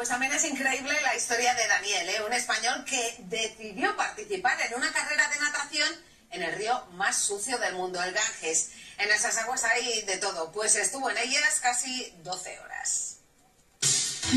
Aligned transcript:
Pues 0.00 0.08
también 0.08 0.32
es 0.32 0.44
increíble 0.44 0.98
la 1.02 1.14
historia 1.14 1.52
de 1.52 1.68
Daniel, 1.68 2.08
¿eh? 2.08 2.22
un 2.26 2.32
español 2.32 2.86
que 2.86 3.16
decidió 3.18 3.94
participar 3.98 4.58
en 4.62 4.74
una 4.74 4.90
carrera 4.94 5.28
de 5.28 5.38
natación 5.38 5.88
en 6.30 6.42
el 6.42 6.54
río 6.54 6.86
más 6.92 7.18
sucio 7.18 7.58
del 7.58 7.74
mundo, 7.74 8.02
el 8.02 8.14
Ganges. 8.14 8.70
En 8.96 9.10
esas 9.10 9.36
aguas 9.36 9.62
hay 9.64 10.00
de 10.04 10.16
todo, 10.16 10.52
pues 10.52 10.74
estuvo 10.76 11.10
en 11.10 11.18
ellas 11.18 11.60
casi 11.60 12.14
12 12.22 12.60
horas. 12.60 13.09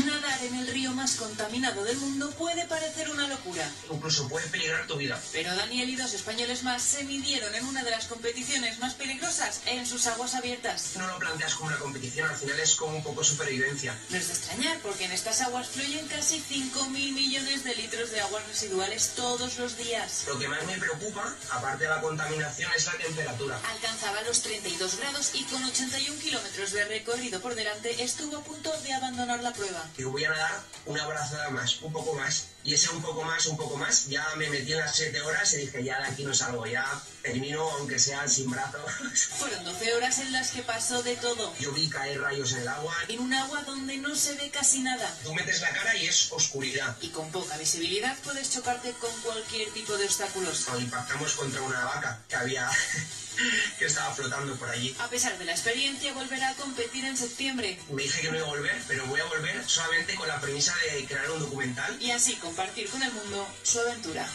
Nadar 0.02 0.42
en 0.42 0.56
el 0.56 0.66
río 0.66 0.90
más 0.92 1.14
contaminado 1.14 1.84
del 1.84 1.96
mundo 1.98 2.30
puede 2.32 2.66
parecer 2.66 3.08
una 3.10 3.28
locura. 3.28 3.70
Incluso 3.90 4.28
puede 4.28 4.46
peligrar 4.48 4.86
tu 4.86 4.96
vida. 4.96 5.20
Pero 5.32 5.54
Daniel 5.54 5.88
y 5.88 5.96
dos 5.96 6.12
españoles 6.14 6.64
más 6.64 6.82
se 6.82 7.04
midieron 7.04 7.54
en 7.54 7.64
una 7.64 7.84
de 7.84 7.90
las 7.92 8.06
competiciones 8.06 8.78
más 8.80 8.94
peligrosas 8.94 9.60
en 9.66 9.86
sus 9.86 10.06
aguas 10.08 10.34
abiertas. 10.34 10.92
No 10.96 11.06
lo 11.06 11.18
planteas 11.18 11.54
como 11.54 11.68
una 11.68 11.78
competición, 11.78 12.28
al 12.28 12.36
final 12.36 12.58
es 12.58 12.74
como 12.74 12.96
un 12.96 13.04
poco 13.04 13.22
supervivencia. 13.22 13.96
No 14.10 14.16
es 14.16 14.26
de 14.26 14.34
extrañar, 14.34 14.78
porque 14.80 15.04
en 15.04 15.12
estas 15.12 15.40
aguas 15.42 15.68
fluyen 15.68 16.06
casi 16.08 16.42
5.000 16.42 16.90
millones 16.90 17.62
de 17.62 17.74
litros 17.76 18.10
de 18.10 18.20
aguas 18.20 18.46
residuales 18.48 19.12
todos 19.14 19.58
los 19.58 19.76
días. 19.76 20.24
Lo 20.26 20.38
que 20.38 20.48
más 20.48 20.64
me 20.66 20.76
preocupa, 20.76 21.34
aparte 21.50 21.84
de 21.84 21.90
la 21.90 22.00
contaminación, 22.00 22.70
es 22.76 22.86
la 22.86 22.98
temperatura. 22.98 23.60
Alcanzaba 23.70 24.22
los 24.22 24.42
32 24.42 24.96
grados 24.96 25.30
y 25.34 25.44
con 25.44 25.62
81 25.62 26.18
kilómetros 26.20 26.72
de 26.72 26.84
recorrido 26.84 27.40
por 27.40 27.54
delante 27.54 28.02
estuvo 28.02 28.38
a 28.38 28.44
punto 28.44 28.72
de 28.80 28.92
abandonar 28.92 29.42
la 29.42 29.52
prueba. 29.52 29.83
Digo, 29.96 30.10
voy 30.10 30.24
a 30.24 30.30
nadar 30.30 30.62
una 30.86 31.06
brazada 31.06 31.50
más, 31.50 31.80
un 31.82 31.92
poco 31.92 32.14
más. 32.14 32.48
Y 32.64 32.74
ese 32.74 32.88
un 32.90 33.02
poco 33.02 33.22
más, 33.22 33.46
un 33.46 33.56
poco 33.56 33.76
más, 33.76 34.06
ya 34.06 34.26
me 34.36 34.48
metí 34.48 34.72
en 34.72 34.78
las 34.78 34.96
7 34.96 35.20
horas 35.20 35.52
y 35.52 35.58
dije, 35.58 35.84
ya 35.84 36.00
de 36.00 36.06
aquí 36.06 36.24
no 36.24 36.34
salgo, 36.34 36.66
ya 36.66 36.86
termino 37.22 37.62
aunque 37.72 37.98
sea 37.98 38.26
sin 38.26 38.50
brazos. 38.50 38.90
Fueron 39.38 39.64
12 39.64 39.94
horas 39.94 40.18
en 40.20 40.32
las 40.32 40.50
que 40.50 40.62
pasó 40.62 41.02
de 41.02 41.16
todo. 41.16 41.54
Yo 41.58 41.72
vi 41.72 41.88
caer 41.88 42.20
rayos 42.20 42.52
en 42.52 42.60
el 42.60 42.68
agua. 42.68 42.94
En 43.08 43.20
un 43.20 43.34
agua 43.34 43.62
donde 43.64 43.98
no 43.98 44.14
se 44.16 44.34
ve 44.34 44.50
casi 44.50 44.80
nada. 44.80 45.14
Tú 45.22 45.34
metes 45.34 45.60
la 45.60 45.70
cara 45.70 45.94
y 45.96 46.06
es 46.06 46.32
oscuridad. 46.32 46.96
Y 47.02 47.08
con 47.08 47.30
poca 47.30 47.56
visibilidad 47.58 48.16
puedes 48.24 48.50
chocarte 48.50 48.92
con 48.92 49.12
cualquier 49.20 49.70
tipo 49.72 49.96
de 49.96 50.06
obstáculos. 50.06 50.66
Nos 50.68 50.80
impactamos 50.80 51.32
contra 51.34 51.60
una 51.62 51.84
vaca 51.84 52.20
que 52.28 52.36
había... 52.36 52.70
que 53.78 53.86
estaba 53.86 54.12
flotando 54.14 54.54
por 54.56 54.68
allí. 54.68 54.94
A 55.00 55.08
pesar 55.08 55.36
de 55.38 55.44
la 55.44 55.52
experiencia, 55.52 56.12
volverá 56.12 56.50
a 56.50 56.54
competir 56.54 57.04
en 57.04 57.16
septiembre. 57.16 57.78
Me 57.90 58.02
dije 58.02 58.22
que 58.22 58.30
no 58.30 58.36
iba 58.36 58.46
a 58.46 58.50
volver, 58.50 58.82
pero 58.88 59.06
voy 59.06 59.20
a 59.20 59.24
volver 59.24 59.62
solamente 59.68 60.14
con 60.14 60.28
la 60.28 60.40
premisa 60.40 60.74
de 60.92 61.04
crear 61.04 61.30
un 61.30 61.40
documental. 61.40 61.96
Y 62.00 62.10
así 62.10 62.34
compartir 62.36 62.88
con 62.88 63.02
el 63.02 63.12
mundo 63.12 63.46
su 63.62 63.80
aventura. 63.80 64.28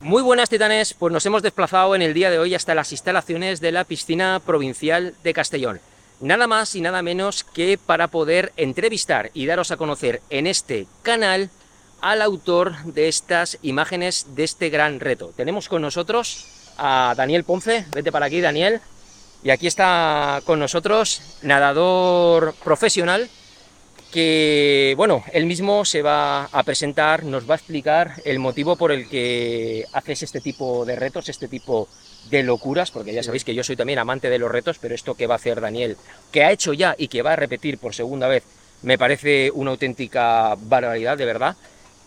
Muy 0.00 0.22
buenas 0.22 0.48
titanes, 0.48 0.94
pues 0.94 1.12
nos 1.12 1.26
hemos 1.26 1.42
desplazado 1.42 1.94
en 1.94 2.00
el 2.00 2.14
día 2.14 2.30
de 2.30 2.38
hoy 2.38 2.54
hasta 2.54 2.74
las 2.74 2.90
instalaciones 2.90 3.60
de 3.60 3.70
la 3.70 3.84
piscina 3.84 4.40
provincial 4.44 5.14
de 5.22 5.34
Castellón. 5.34 5.80
Nada 6.20 6.46
más 6.46 6.74
y 6.74 6.80
nada 6.80 7.02
menos 7.02 7.44
que 7.44 7.78
para 7.78 8.08
poder 8.08 8.52
entrevistar 8.56 9.30
y 9.34 9.46
daros 9.46 9.70
a 9.70 9.76
conocer 9.76 10.22
en 10.30 10.46
este 10.46 10.86
canal 11.02 11.50
al 12.00 12.22
autor 12.22 12.84
de 12.84 13.08
estas 13.08 13.58
imágenes 13.62 14.34
de 14.34 14.44
este 14.44 14.70
gran 14.70 15.00
reto. 15.00 15.32
Tenemos 15.36 15.68
con 15.68 15.82
nosotros 15.82 16.46
a 16.78 17.14
Daniel 17.16 17.44
Ponce, 17.44 17.84
vete 17.92 18.12
para 18.12 18.26
aquí 18.26 18.40
Daniel, 18.40 18.80
y 19.42 19.50
aquí 19.50 19.66
está 19.66 20.42
con 20.44 20.58
nosotros 20.58 21.22
nadador 21.42 22.54
profesional 22.62 23.28
que, 24.10 24.94
bueno, 24.96 25.22
él 25.32 25.46
mismo 25.46 25.84
se 25.84 26.02
va 26.02 26.44
a 26.46 26.62
presentar, 26.64 27.22
nos 27.24 27.48
va 27.48 27.54
a 27.54 27.56
explicar 27.56 28.14
el 28.24 28.38
motivo 28.40 28.76
por 28.76 28.90
el 28.90 29.08
que 29.08 29.84
haces 29.92 30.24
este 30.24 30.40
tipo 30.40 30.84
de 30.84 30.96
retos, 30.96 31.28
este 31.28 31.48
tipo 31.48 31.88
de 32.28 32.42
locuras, 32.42 32.90
porque 32.90 33.14
ya 33.14 33.22
sabéis 33.22 33.44
que 33.44 33.54
yo 33.54 33.62
soy 33.62 33.76
también 33.76 33.98
amante 33.98 34.28
de 34.28 34.38
los 34.38 34.50
retos, 34.50 34.78
pero 34.80 34.94
esto 34.94 35.14
que 35.14 35.26
va 35.26 35.34
a 35.34 35.36
hacer 35.36 35.60
Daniel, 35.60 35.96
que 36.32 36.44
ha 36.44 36.50
hecho 36.50 36.72
ya 36.72 36.94
y 36.98 37.08
que 37.08 37.22
va 37.22 37.34
a 37.34 37.36
repetir 37.36 37.78
por 37.78 37.94
segunda 37.94 38.26
vez, 38.26 38.42
me 38.82 38.98
parece 38.98 39.50
una 39.52 39.70
auténtica 39.70 40.56
barbaridad, 40.58 41.16
de 41.16 41.24
verdad. 41.24 41.56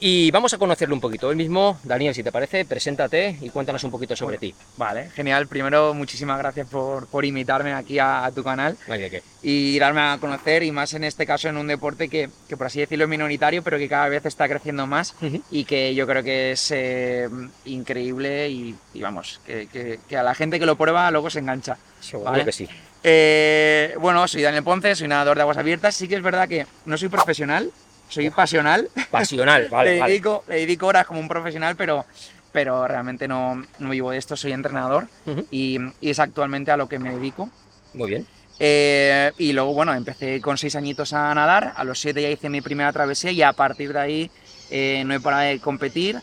Y 0.06 0.32
vamos 0.32 0.54
a 0.54 0.58
conocerlo 0.58 0.96
un 0.96 1.00
poquito. 1.00 1.32
Él 1.32 1.38
mismo, 1.38 1.80
Daniel, 1.82 2.14
si 2.14 2.24
te 2.24 2.32
parece, 2.34 2.66
preséntate 2.66 3.38
y 3.40 3.50
cuéntanos 3.50 3.86
un 3.86 3.92
poquito 3.92 4.18
sobre 4.18 4.38
ti. 4.38 4.54
Vale, 4.76 5.10
genial. 5.12 5.48
Primero, 5.48 5.94
muchísimas 5.94 6.38
gracias 6.40 6.68
por, 6.68 7.08
por 7.08 7.24
invitarme 7.24 7.72
aquí 7.74 8.00
a, 8.00 8.26
a 8.26 8.32
tu 8.34 8.44
canal 8.44 8.76
No 8.86 8.96
hay 8.96 9.10
y 9.42 9.80
darme 9.80 10.02
a 10.02 10.18
conocer, 10.20 10.64
y 10.64 10.72
más 10.74 10.94
en 10.94 11.06
este 11.06 11.26
caso 11.26 11.48
en 11.48 11.56
un 11.56 11.68
deporte 11.68 12.10
que, 12.10 12.30
que 12.50 12.58
por 12.58 12.68
así 12.68 12.82
decirlo, 12.82 13.06
es 13.06 13.10
minoritario, 13.10 13.64
pero 13.64 13.78
que 13.78 13.88
cada 13.88 14.10
vez 14.10 14.26
está 14.26 14.50
creciendo 14.50 14.86
más 14.88 15.16
Ujú. 15.22 15.42
y 15.52 15.64
que 15.64 15.96
yo 15.96 16.06
creo 16.06 16.22
que 16.22 16.52
es 16.52 16.72
eh, 16.72 17.30
increíble 17.64 18.50
y, 18.50 18.76
y 18.94 19.02
vamos, 19.02 19.40
que, 19.46 19.68
que- 19.68 20.00
que 20.10 20.18
a 20.18 20.24
la 20.24 20.36
gente 20.36 20.60
que 20.60 20.66
lo 20.66 20.76
prueba 20.76 21.10
luego 21.12 21.30
se 21.30 21.40
engancha. 21.40 21.78
Seguro 22.02 22.30
Vale. 22.32 22.44
que 22.44 22.52
sí. 22.52 22.68
Eh, 23.04 23.96
bueno, 24.02 24.28
soy 24.28 24.42
Daniel 24.42 24.64
Ponce, 24.64 24.96
soy 24.96 25.08
nadador 25.08 25.38
de 25.38 25.44
aguas 25.44 25.58
abiertas. 25.58 25.96
Sí 25.96 26.10
que 26.10 26.16
es 26.16 26.22
verdad 26.22 26.50
que 26.50 26.66
no 26.86 26.98
soy 26.98 27.08
profesional, 27.08 27.72
soy 28.10 28.30
pasional. 28.30 28.90
Pasional, 29.12 29.68
vale, 29.72 29.94
le, 29.94 30.00
vale. 30.00 30.12
dedico, 30.12 30.44
le 30.48 30.56
dedico 30.56 30.88
horas 30.88 31.06
como 31.06 31.20
un 31.20 31.28
profesional, 31.28 31.76
pero, 31.76 32.06
pero 32.52 32.88
realmente 32.88 33.28
no, 33.28 33.64
no 33.80 33.90
vivo 33.90 34.12
de 34.12 34.18
esto, 34.18 34.36
soy 34.36 34.52
entrenador 34.52 35.08
y 35.52 35.80
es 36.02 36.20
actualmente 36.20 36.72
a 36.72 36.78
lo 36.78 36.88
que 36.88 37.00
me 37.00 37.12
dedico. 37.16 37.50
Muy 37.94 38.10
bien. 38.10 38.28
Eh, 38.60 39.32
y 39.40 39.52
luego, 39.52 39.74
bueno, 39.74 39.94
empecé 39.94 40.40
con 40.40 40.58
seis 40.58 40.76
añitos 40.76 41.12
a 41.14 41.34
nadar, 41.34 41.74
a 41.76 41.84
los 41.84 42.00
siete 42.00 42.22
ya 42.22 42.30
hice 42.30 42.50
mi 42.50 42.62
primera 42.62 42.94
travesía 42.94 43.32
y 43.32 43.42
a 43.42 43.54
partir 43.54 43.94
de 43.94 44.00
ahí 44.00 44.32
eh, 44.70 45.04
no 45.06 45.14
he 45.14 45.20
parado 45.20 45.44
de 45.44 45.60
competir. 45.60 46.22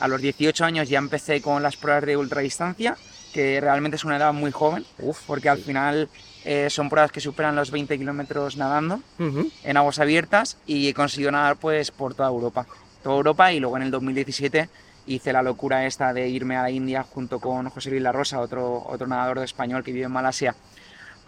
A 0.00 0.06
los 0.06 0.20
18 0.20 0.64
años 0.64 0.88
ya 0.88 0.98
empecé 0.98 1.40
con 1.40 1.62
las 1.62 1.76
pruebas 1.76 2.04
de 2.04 2.16
ultradistancia, 2.16 2.96
que 3.32 3.60
realmente 3.60 3.96
es 3.96 4.04
una 4.04 4.16
edad 4.16 4.32
muy 4.32 4.50
joven, 4.52 4.84
Uf, 4.98 5.20
porque 5.26 5.48
al 5.48 5.58
final 5.58 6.08
eh, 6.44 6.68
son 6.70 6.88
pruebas 6.88 7.12
que 7.12 7.20
superan 7.20 7.56
los 7.56 7.70
20 7.70 7.98
kilómetros 7.98 8.56
nadando 8.56 9.00
en 9.18 9.76
aguas 9.76 9.98
abiertas 9.98 10.56
y 10.66 10.88
he 10.88 10.94
conseguido 10.94 11.30
nadar 11.30 11.56
pues 11.56 11.90
por 11.90 12.14
toda 12.14 12.28
Europa. 12.28 12.66
Toda 13.02 13.16
Europa 13.16 13.52
y 13.52 13.60
luego 13.60 13.76
en 13.76 13.84
el 13.84 13.90
2017 13.90 14.68
hice 15.06 15.32
la 15.32 15.42
locura 15.42 15.86
esta 15.86 16.12
de 16.12 16.28
irme 16.28 16.56
a 16.56 16.62
la 16.62 16.70
India 16.70 17.02
junto 17.02 17.40
con 17.40 17.68
José 17.70 17.90
Luis 17.90 18.02
La 18.02 18.12
Rosa, 18.12 18.40
otro, 18.40 18.84
otro 18.86 19.06
nadador 19.06 19.38
de 19.38 19.46
español 19.46 19.82
que 19.82 19.92
vive 19.92 20.06
en 20.06 20.12
Malasia, 20.12 20.54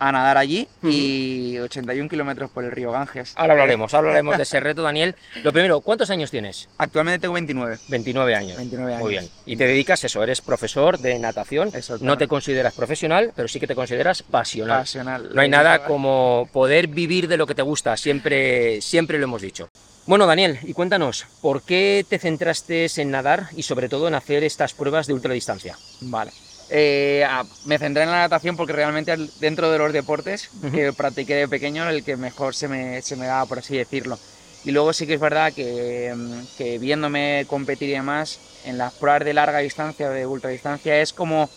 a 0.01 0.11
nadar 0.11 0.39
allí 0.39 0.67
y 0.83 1.59
81 1.59 2.09
kilómetros 2.09 2.51
por 2.51 2.65
el 2.65 2.73
río 2.73 2.91
Ganges. 2.91 3.35
Ahora 3.37 3.53
hablaremos, 3.53 3.93
hablaremos 3.95 4.37
de 4.37 4.43
ese 4.43 4.59
reto, 4.59 4.83
Daniel. 4.83 5.15
Lo 5.45 5.53
primero, 5.53 5.81
¿cuántos 5.83 6.11
años 6.11 6.31
tienes? 6.31 6.69
Actualmente 6.79 7.21
tengo 7.21 7.35
29. 7.35 7.79
29 7.89 8.35
años. 8.35 8.57
29 8.57 8.93
años. 8.93 9.03
Muy 9.03 9.11
bien. 9.13 9.29
Y 9.45 9.57
te 9.57 9.67
dedicas 9.67 10.03
eso, 10.03 10.23
eres 10.23 10.41
profesor 10.41 10.99
de 10.99 11.19
natación. 11.19 11.69
Exactamente. 11.69 12.07
No 12.07 12.19
te 12.19 12.27
consideras 12.27 12.75
profesional, 12.75 13.33
pero 13.37 13.47
sí 13.47 13.61
que 13.61 13.67
te 13.67 13.75
consideras 13.75 14.23
pasional. 14.23 14.81
Pasional. 14.81 15.31
No 15.35 15.41
hay 15.43 15.49
nada 15.49 15.85
como 15.85 16.49
poder 16.53 16.89
vivir 16.89 17.29
de 17.29 17.37
lo 17.37 17.47
que 17.47 17.55
te 17.55 17.63
gusta, 17.63 17.97
siempre, 17.97 18.81
siempre 18.81 19.19
lo 19.19 19.25
hemos 19.25 19.43
dicho. 19.43 19.69
Bueno, 20.07 20.27
Daniel, 20.27 20.59
y 20.63 20.73
cuéntanos, 20.73 21.27
¿por 21.43 21.63
qué 21.63 22.05
te 22.09 22.19
centraste 22.19 22.89
en 22.97 23.11
nadar 23.11 23.49
y 23.55 23.63
sobre 23.63 23.89
todo 23.89 24.09
en 24.09 24.15
hacer 24.15 24.43
estas 24.45 24.73
pruebas 24.73 25.07
de 25.07 25.13
ultradistancia? 25.13 25.77
Vale. 26.01 26.33
Eh, 26.73 27.25
a- 27.29 27.45
me 27.65 27.79
centré 27.79 28.05
en 28.05 28.11
la 28.11 28.19
natación 28.21 28.57
porque 28.57 28.73
realmente 28.73 29.11
al- 29.11 29.31
dentro 29.41 29.71
de 29.73 29.79
los 29.79 29.93
deportes 29.93 30.51
que 30.73 30.93
practiqué 30.93 31.35
de 31.35 31.49
pequeño 31.49 31.89
el 31.89 32.05
que 32.05 32.17
mejor 32.17 32.55
se 32.55 32.69
me, 32.69 33.03
se 33.03 33.17
me 33.17 33.27
daba, 33.27 33.45
por 33.47 33.59
así 33.59 33.77
decirlo. 33.77 34.19
Y 34.65 34.71
luego 34.71 34.93
sí 34.93 35.07
que 35.07 35.15
es 35.15 35.21
verdad 35.21 35.53
que, 35.53 36.13
mm, 36.15 36.57
que 36.57 36.79
viéndome 36.79 37.45
competir 37.49 37.89
y 37.89 37.93
demás, 37.93 38.39
en 38.67 38.79
las 38.79 38.93
pruebas 38.95 39.25
de 39.25 39.35
larga 39.35 39.59
distancia 39.59 40.09
o 40.09 40.13
de 40.13 40.27
ultradistancia 40.27 41.01
es 41.01 41.13
como 41.13 41.51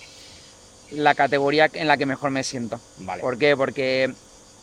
la 0.92 1.14
categoría 1.14 1.70
en 1.74 1.88
la 1.88 1.98
que 1.98 2.06
mejor 2.06 2.32
me 2.32 2.44
siento. 2.44 2.80
Vale. 3.00 3.22
¿Por 3.22 3.38
qué? 3.38 3.56
Porque 3.56 4.12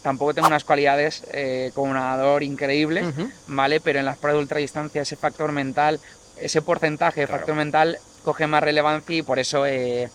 tampoco 0.02 0.34
tengo 0.34 0.48
unas 0.48 0.64
cualidades 0.64 1.22
eh, 1.32 1.70
como 1.74 1.92
nadador 1.94 2.42
increíbles. 2.42 3.06
¿vale? 3.46 3.80
Pero 3.80 3.98
en 4.00 4.04
las 4.04 4.16
pruebas 4.18 4.38
de 4.38 4.42
ultradistancia 4.42 5.02
ese 5.02 5.16
factor 5.16 5.52
mental, 5.52 6.00
ese 6.40 6.62
porcentaje 6.62 7.20
de 7.20 7.26
Claro. 7.26 7.40
factor 7.40 7.56
mental 7.56 7.98
coge 8.24 8.46
más 8.46 8.62
relevancia 8.62 9.16
y 9.16 9.22
por 9.22 9.38
eso 9.38 9.66
eh, 9.66 10.08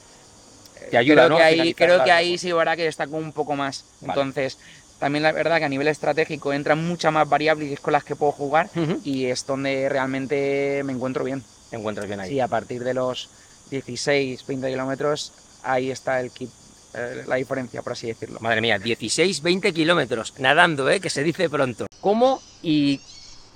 Te 0.91 0.97
ayuda, 0.97 1.25
creo 1.25 1.29
¿no? 1.29 1.37
que 1.37 1.43
ahí, 1.43 1.73
creo 1.73 2.03
que 2.03 2.11
ahí 2.11 2.37
sí 2.37 2.51
verá 2.51 2.75
que 2.75 2.83
destaco 2.83 3.15
un 3.15 3.31
poco 3.31 3.55
más. 3.55 3.85
Vale. 4.01 4.13
Entonces, 4.13 4.57
también 4.99 5.23
la 5.23 5.31
verdad 5.31 5.57
que 5.57 5.65
a 5.65 5.69
nivel 5.69 5.87
estratégico 5.87 6.53
entran 6.53 6.85
muchas 6.85 7.11
más 7.11 7.27
variables 7.27 7.79
con 7.79 7.93
las 7.93 8.03
que 8.03 8.15
puedo 8.15 8.31
jugar 8.31 8.69
y 9.03 9.25
es 9.25 9.45
donde 9.45 9.89
realmente 9.89 10.81
me 10.85 10.93
encuentro 10.93 11.23
bien. 11.23 11.43
Te 11.69 11.75
encuentras 11.75 12.07
bien 12.07 12.19
ahí. 12.19 12.29
Sí, 12.29 12.39
a 12.39 12.47
partir 12.47 12.83
de 12.83 12.93
los 12.93 13.29
16, 13.69 14.45
20 14.45 14.69
kilómetros, 14.69 15.33
ahí 15.63 15.91
está 15.91 16.19
el 16.21 16.31
kit, 16.31 16.49
eh, 16.93 17.23
la 17.27 17.35
diferencia, 17.35 17.81
por 17.81 17.93
así 17.93 18.07
decirlo. 18.07 18.39
Madre 18.39 18.61
mía, 18.61 18.79
16, 18.79 19.41
20 19.41 19.73
kilómetros 19.73 20.33
nadando, 20.39 20.89
¿eh? 20.89 20.99
que 20.99 21.09
se 21.09 21.23
dice 21.23 21.49
pronto. 21.49 21.87
¿Cómo 21.99 22.41
y 22.61 23.01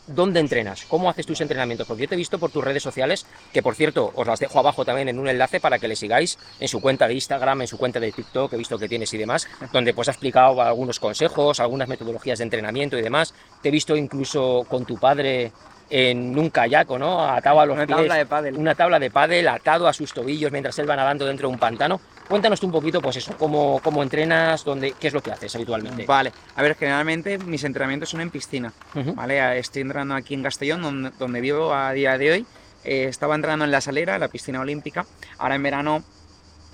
dónde 0.10 0.40
entrenas? 0.40 0.86
¿Cómo 0.86 1.10
haces 1.10 1.26
tus 1.26 1.42
entrenamientos? 1.42 1.88
Porque 1.88 2.04
yo 2.04 2.10
te 2.10 2.16
he 2.16 2.18
visto 2.18 2.40
por 2.40 2.52
tus 2.52 2.64
redes 2.64 2.84
sociales, 2.84 3.26
que 3.54 3.64
por 3.64 3.76
cierto 3.76 4.12
os 4.16 4.28
las 4.28 4.40
dejo 4.40 4.60
abajo 4.60 4.86
también 4.86 5.10
en 5.10 5.20
un 5.20 5.28
enlace 5.28 5.60
para 5.60 5.80
que 5.80 5.88
le 5.88 5.96
sigáis 5.96 6.38
en 6.60 6.68
su 6.68 6.82
cuenta 6.82 7.08
de 7.08 7.14
Instagram, 7.14 7.62
en 7.62 7.68
su 7.68 7.78
cuenta 7.78 8.00
de 8.00 8.12
TikTok, 8.12 8.54
he 8.54 8.58
visto 8.58 8.78
que 8.78 8.90
tienes 8.90 9.14
y 9.14 9.18
demás, 9.18 9.48
donde 9.74 9.94
pues 9.94 10.10
has 10.10 10.16
explicado 10.16 10.62
algunos 10.62 11.00
consejos, 11.00 11.60
algunas 11.60 11.88
metodologías 11.88 12.40
de 12.40 12.44
entrenamiento 12.44 12.98
y 12.98 13.02
demás. 13.02 13.34
Te 13.62 13.70
he 13.70 13.72
visto 13.72 13.96
incluso 13.96 14.66
con 14.68 14.86
tu 14.86 14.98
padre 14.98 15.52
en 15.90 16.38
un 16.38 16.50
kayak, 16.50 16.90
¿o 16.92 17.00
¿no? 17.00 17.26
Atado 17.26 17.60
a 17.60 17.66
los 17.66 17.76
Una 17.76 17.86
pies, 17.86 17.98
tabla 17.98 18.16
de 18.16 18.26
pádel. 18.26 18.58
una 18.58 18.76
tabla 18.76 19.00
de 19.00 19.10
pádel 19.10 19.48
atado 19.48 19.88
a 19.88 19.94
sus 19.94 20.14
tobillos 20.14 20.52
mientras 20.52 20.78
él 20.80 20.90
va 20.90 20.96
nadando 20.96 21.26
dentro 21.26 21.48
de 21.48 21.54
un 21.54 21.60
pantano. 21.60 22.00
Cuéntanos 22.28 22.60
tú 22.60 22.68
un 22.68 22.72
poquito, 22.72 23.02
pues 23.02 23.18
eso, 23.18 23.36
cómo, 23.38 23.80
cómo 23.84 24.04
entrenas, 24.04 24.64
dónde, 24.64 24.94
qué 25.00 25.08
es 25.08 25.14
lo 25.14 25.22
que 25.22 25.32
haces 25.32 25.56
habitualmente. 25.56 26.06
Vale, 26.06 26.32
a 26.56 26.62
ver, 26.62 26.76
generalmente 26.76 27.40
mis 27.40 27.64
entrenamientos 27.64 28.10
son 28.10 28.22
en 28.22 28.30
piscina. 28.30 28.72
¿vale? 29.16 29.58
Estoy 29.58 29.82
entrenando 29.82 30.14
aquí 30.16 30.36
en 30.36 30.44
Castellón, 30.44 30.82
donde, 30.84 31.12
donde 31.18 31.42
vivo 31.42 31.74
a 31.74 31.92
día 31.92 32.18
de 32.18 32.32
hoy. 32.32 32.46
Eh, 32.84 33.06
estaba 33.10 33.36
entrenando 33.36 33.66
en 33.66 33.72
La 33.72 33.82
Salera, 33.82 34.20
la 34.20 34.28
piscina 34.28 34.62
olímpica. 34.62 35.06
Ahora 35.40 35.56
en 35.56 35.64
verano 35.64 36.04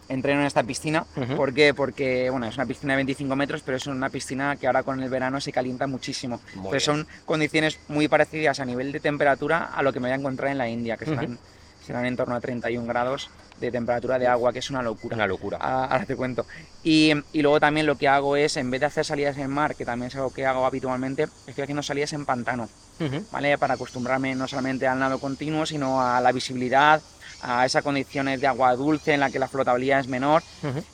entreno 0.10 0.42
en 0.42 0.48
esta 0.48 0.64
piscina. 0.64 1.06
Ujú. 1.16 1.36
¿Por 1.36 1.54
qué? 1.54 1.74
Porque, 1.74 2.30
bueno, 2.30 2.48
es 2.48 2.56
una 2.56 2.66
piscina 2.66 2.94
de 2.94 2.98
25 2.98 3.36
metros, 3.36 3.62
pero 3.64 3.78
es 3.78 3.88
una 3.88 4.10
piscina 4.10 4.56
que 4.56 4.68
ahora 4.68 4.84
con 4.84 5.02
el 5.02 5.10
verano 5.10 5.40
se 5.42 5.52
calienta 5.52 5.88
muchísimo. 5.88 6.40
Muy 6.56 6.66
Entonces 6.66 6.88
bien. 6.88 7.06
son 7.06 7.08
condiciones 7.26 7.80
muy 7.88 8.08
parecidas 8.08 8.60
a 8.60 8.66
nivel 8.66 8.92
de 8.92 9.00
temperatura 9.00 9.66
a 9.74 9.82
lo 9.84 9.92
que 9.94 10.00
me 10.00 10.08
voy 10.08 10.14
a 10.14 10.20
encontrar 10.20 10.52
en 10.52 10.58
la 10.58 10.70
India, 10.70 10.98
que 10.98 11.06
Ujú. 11.06 11.16
serán, 11.16 11.40
serán 11.82 12.06
en 12.06 12.16
torno 12.16 12.36
a 12.36 12.40
31 12.42 12.88
grados 12.88 13.30
de 13.60 13.72
temperatura 13.72 14.20
de 14.20 14.28
agua, 14.28 14.52
que 14.52 14.60
es 14.60 14.70
una 14.70 14.82
locura. 14.82 15.16
Una 15.16 15.28
locura. 15.28 15.58
Ah, 15.62 15.88
Ahora 15.90 16.06
te 16.06 16.16
cuento. 16.16 16.46
Y, 16.84 17.14
y 17.32 17.42
luego 17.42 17.60
también 17.60 17.86
lo 17.86 17.98
que 17.98 18.08
hago 18.08 18.36
es, 18.36 18.58
en 18.58 18.70
vez 18.70 18.82
de 18.82 18.88
hacer 18.88 19.06
salidas 19.06 19.38
en 19.38 19.50
mar, 19.50 19.76
que 19.76 19.86
también 19.86 20.08
es 20.10 20.16
algo 20.16 20.32
que 20.32 20.46
hago 20.46 20.66
habitualmente, 20.66 21.28
estoy 21.48 21.64
haciendo 21.64 21.82
salidas 21.82 22.12
en 22.14 22.26
pantano, 22.26 22.68
Ujú. 23.00 23.24
¿vale? 23.32 23.58
Para 23.58 23.76
acostumbrarme 23.76 24.36
no 24.36 24.48
solamente 24.48 24.88
al 24.88 25.00
nado 25.00 25.20
continuo, 25.20 25.66
sino 25.66 26.02
a 26.02 26.20
la 26.20 26.32
visibilidad, 26.34 27.02
a 27.42 27.66
esas 27.66 27.84
condiciones 27.84 28.40
de 28.40 28.48
agua 28.48 28.76
dulce 28.76 29.14
en 29.14 29.20
la 29.20 29.30
que 29.30 29.40
la 29.40 29.48
flotabilidad 29.48 30.00
es 30.00 30.08
menor 30.08 30.44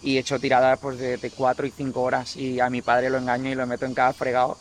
y 0.02 0.18
he 0.18 0.20
hecho 0.20 0.40
tiradas 0.40 0.78
pues, 0.80 0.98
de, 1.00 1.18
de 1.18 1.30
4 1.32 1.66
y 1.68 1.72
5 1.72 2.02
horas 2.02 2.36
y 2.36 2.60
a 2.60 2.70
mi 2.70 2.82
padre 2.82 3.10
lo 3.10 3.18
engaño 3.18 3.50
y 3.50 3.56
lo 3.56 3.66
meto 3.68 3.86
en 3.86 3.94
cada 3.94 4.14
fregado. 4.14 4.58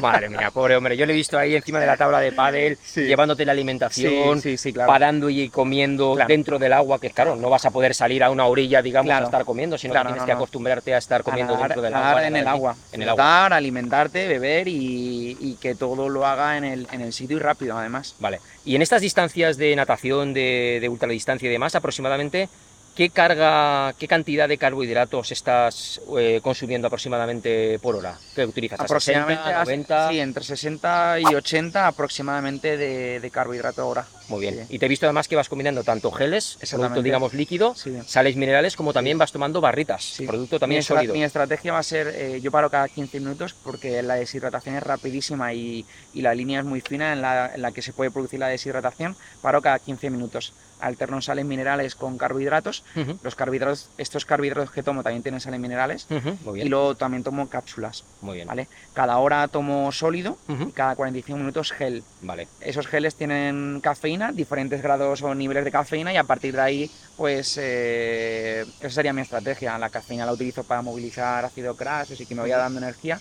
Madre 0.00 0.28
mía, 0.28 0.50
pobre 0.50 0.76
hombre. 0.76 0.96
Yo 0.96 1.04
le 1.06 1.12
he 1.12 1.16
visto 1.16 1.38
ahí 1.38 1.54
encima 1.54 1.78
de 1.80 1.86
la 1.86 1.96
tabla 1.96 2.20
de 2.20 2.32
pádel, 2.32 2.78
Sí. 2.82 3.02
llevándote 3.02 3.44
la 3.44 3.52
alimentación, 3.52 4.40
sí, 4.40 4.56
sí, 4.56 4.72
claro. 4.72 4.88
parando 4.88 5.28
y 5.28 5.48
comiendo 5.48 6.14
Claro. 6.14 6.28
dentro 6.28 6.58
del 6.58 6.72
agua, 6.72 6.98
que 7.00 7.10
claro, 7.10 7.36
no 7.36 7.50
vas 7.50 7.64
a 7.66 7.70
poder 7.70 7.94
salir 7.94 8.22
a 8.24 8.30
una 8.30 8.46
orilla, 8.46 8.80
digamos, 8.82 9.08
Claro. 9.08 9.24
a 9.26 9.28
estar 9.28 9.44
comiendo, 9.44 9.76
sino 9.78 9.92
que 9.94 10.00
tienes 10.00 10.16
no, 10.22 10.26
que 10.26 10.32
acostumbrarte 10.32 10.94
a 10.94 10.98
estar 10.98 11.22
comiendo 11.22 11.54
A 11.54 11.56
nadar- 11.56 11.68
dentro 11.68 11.82
del 11.82 11.92
nadar 11.92 12.08
agua. 12.10 12.20
en 12.26 12.36
el 12.36 12.44
nadar 12.44 12.54
agua. 12.54 12.76
En 12.92 13.02
el 13.02 13.08
agua. 13.08 13.24
Flotar, 13.24 13.52
alimentarte, 13.52 14.28
beber 14.28 14.68
y, 14.68 15.36
y 15.40 15.56
que 15.60 15.74
todo 15.74 16.08
lo 16.08 16.26
haga 16.26 16.56
en 16.56 16.64
el, 16.64 16.86
en 16.92 17.00
el 17.00 17.12
sitio 17.12 17.36
y 17.36 17.40
rápido 17.40 17.76
además. 17.76 18.14
Vale. 18.18 18.40
Y 18.64 18.76
en 18.76 18.82
estas 18.82 19.02
distancias 19.02 19.56
de 19.56 19.74
natación, 19.76 20.32
de, 20.34 20.78
de 20.80 20.88
ultradistancia 20.88 21.48
y 21.48 21.52
demás, 21.52 21.74
aproximadamente, 21.74 22.48
¿qué 22.94 23.10
carga, 23.10 23.92
qué 23.98 24.06
cantidad 24.08 24.48
de 24.48 24.58
carbohidratos 24.58 25.32
estás 25.32 26.00
eh, 26.18 26.40
consumiendo 26.42 26.86
aproximadamente 26.88 27.78
por 27.78 27.96
hora? 27.96 28.18
¿Qué 28.34 28.44
utilizas? 28.44 28.80
¿A 28.80 28.86
60, 28.86 29.22
Aproximadamente, 29.24 29.50
as- 29.52 29.66
90? 29.68 30.08
sí, 30.10 30.20
entre 30.20 30.44
60 30.44 31.20
y 31.20 31.34
80 31.34 31.86
aproximadamente 31.86 32.76
de, 32.76 33.20
de 33.20 33.30
carbohidrato 33.30 33.86
hora. 33.86 34.06
Muy 34.32 34.40
bien. 34.40 34.66
Sí. 34.66 34.74
Y 34.76 34.78
te 34.78 34.86
he 34.86 34.88
visto 34.88 35.04
además 35.06 35.28
que 35.28 35.36
vas 35.36 35.48
combinando 35.48 35.84
tanto 35.84 36.10
geles, 36.10 36.58
producto 36.70 37.02
digamos 37.02 37.34
líquido, 37.34 37.74
Sí. 37.74 37.96
sales 38.06 38.34
minerales, 38.36 38.76
como 38.76 38.92
también 38.92 39.18
vas 39.18 39.30
tomando 39.30 39.60
barritas, 39.60 40.02
Sí. 40.04 40.26
producto 40.26 40.58
también 40.58 40.78
mi, 40.78 40.82
sólido. 40.82 41.12
mi 41.14 41.22
estrategia 41.22 41.72
va 41.72 41.78
a 41.80 41.82
ser, 41.82 42.08
eh, 42.08 42.40
yo 42.40 42.50
paro 42.50 42.70
cada 42.70 42.88
15 42.88 43.20
minutos 43.20 43.54
porque 43.62 44.02
la 44.02 44.14
deshidratación 44.14 44.76
es 44.76 44.82
rapidísima 44.82 45.52
y, 45.52 45.84
y 46.14 46.22
la 46.22 46.34
línea 46.34 46.60
es 46.60 46.64
muy 46.64 46.80
fina 46.80 47.12
en 47.12 47.20
la, 47.20 47.52
en 47.54 47.60
la 47.62 47.72
que 47.72 47.82
se 47.82 47.92
puede 47.92 48.10
producir 48.10 48.40
la 48.40 48.48
deshidratación. 48.48 49.16
Paro 49.42 49.60
cada 49.60 49.78
15 49.78 50.08
minutos. 50.10 50.52
Alterno 50.80 51.22
sales 51.22 51.44
minerales 51.44 51.94
con 51.94 52.18
carbohidratos. 52.18 52.82
Los 53.22 53.36
carbohidratos, 53.36 53.88
estos 53.98 54.24
carbohidratos 54.24 54.72
que 54.72 54.82
tomo 54.82 55.04
también 55.04 55.22
tienen 55.22 55.40
sales 55.40 55.60
minerales. 55.60 56.06
Muy 56.10 56.54
bien, 56.54 56.66
Y 56.66 56.70
luego 56.70 56.96
también 56.96 57.22
tomo 57.22 57.48
cápsulas, 57.48 58.02
muy 58.20 58.36
bien. 58.36 58.48
¿vale? 58.48 58.66
Cada 58.92 59.16
hora 59.18 59.46
tomo 59.46 59.92
sólido 59.92 60.38
Ujú, 60.48 60.64
y 60.70 60.72
cada 60.72 60.96
45 60.96 61.38
minutos 61.38 61.70
gel. 61.70 62.02
Vale. 62.22 62.48
Esos 62.60 62.88
geles 62.88 63.14
tienen 63.14 63.80
cafeína, 63.80 64.21
diferentes 64.30 64.82
grados 64.82 65.22
o 65.22 65.34
niveles 65.34 65.64
de 65.64 65.72
cafeína 65.72 66.12
y 66.12 66.16
a 66.16 66.24
partir 66.24 66.54
de 66.54 66.60
ahí, 66.60 66.90
pues 67.16 67.58
eh, 67.60 68.64
esa 68.80 68.90
sería 68.90 69.12
mi 69.12 69.22
estrategia. 69.22 69.76
La 69.78 69.90
cafeína 69.90 70.24
la 70.24 70.32
utilizo 70.32 70.62
para 70.62 70.82
movilizar 70.82 71.44
ácido 71.44 71.74
graso, 71.74 72.14
así 72.14 72.26
que 72.26 72.34
me 72.34 72.42
vaya 72.42 72.58
dando 72.58 72.78
energía. 72.78 73.20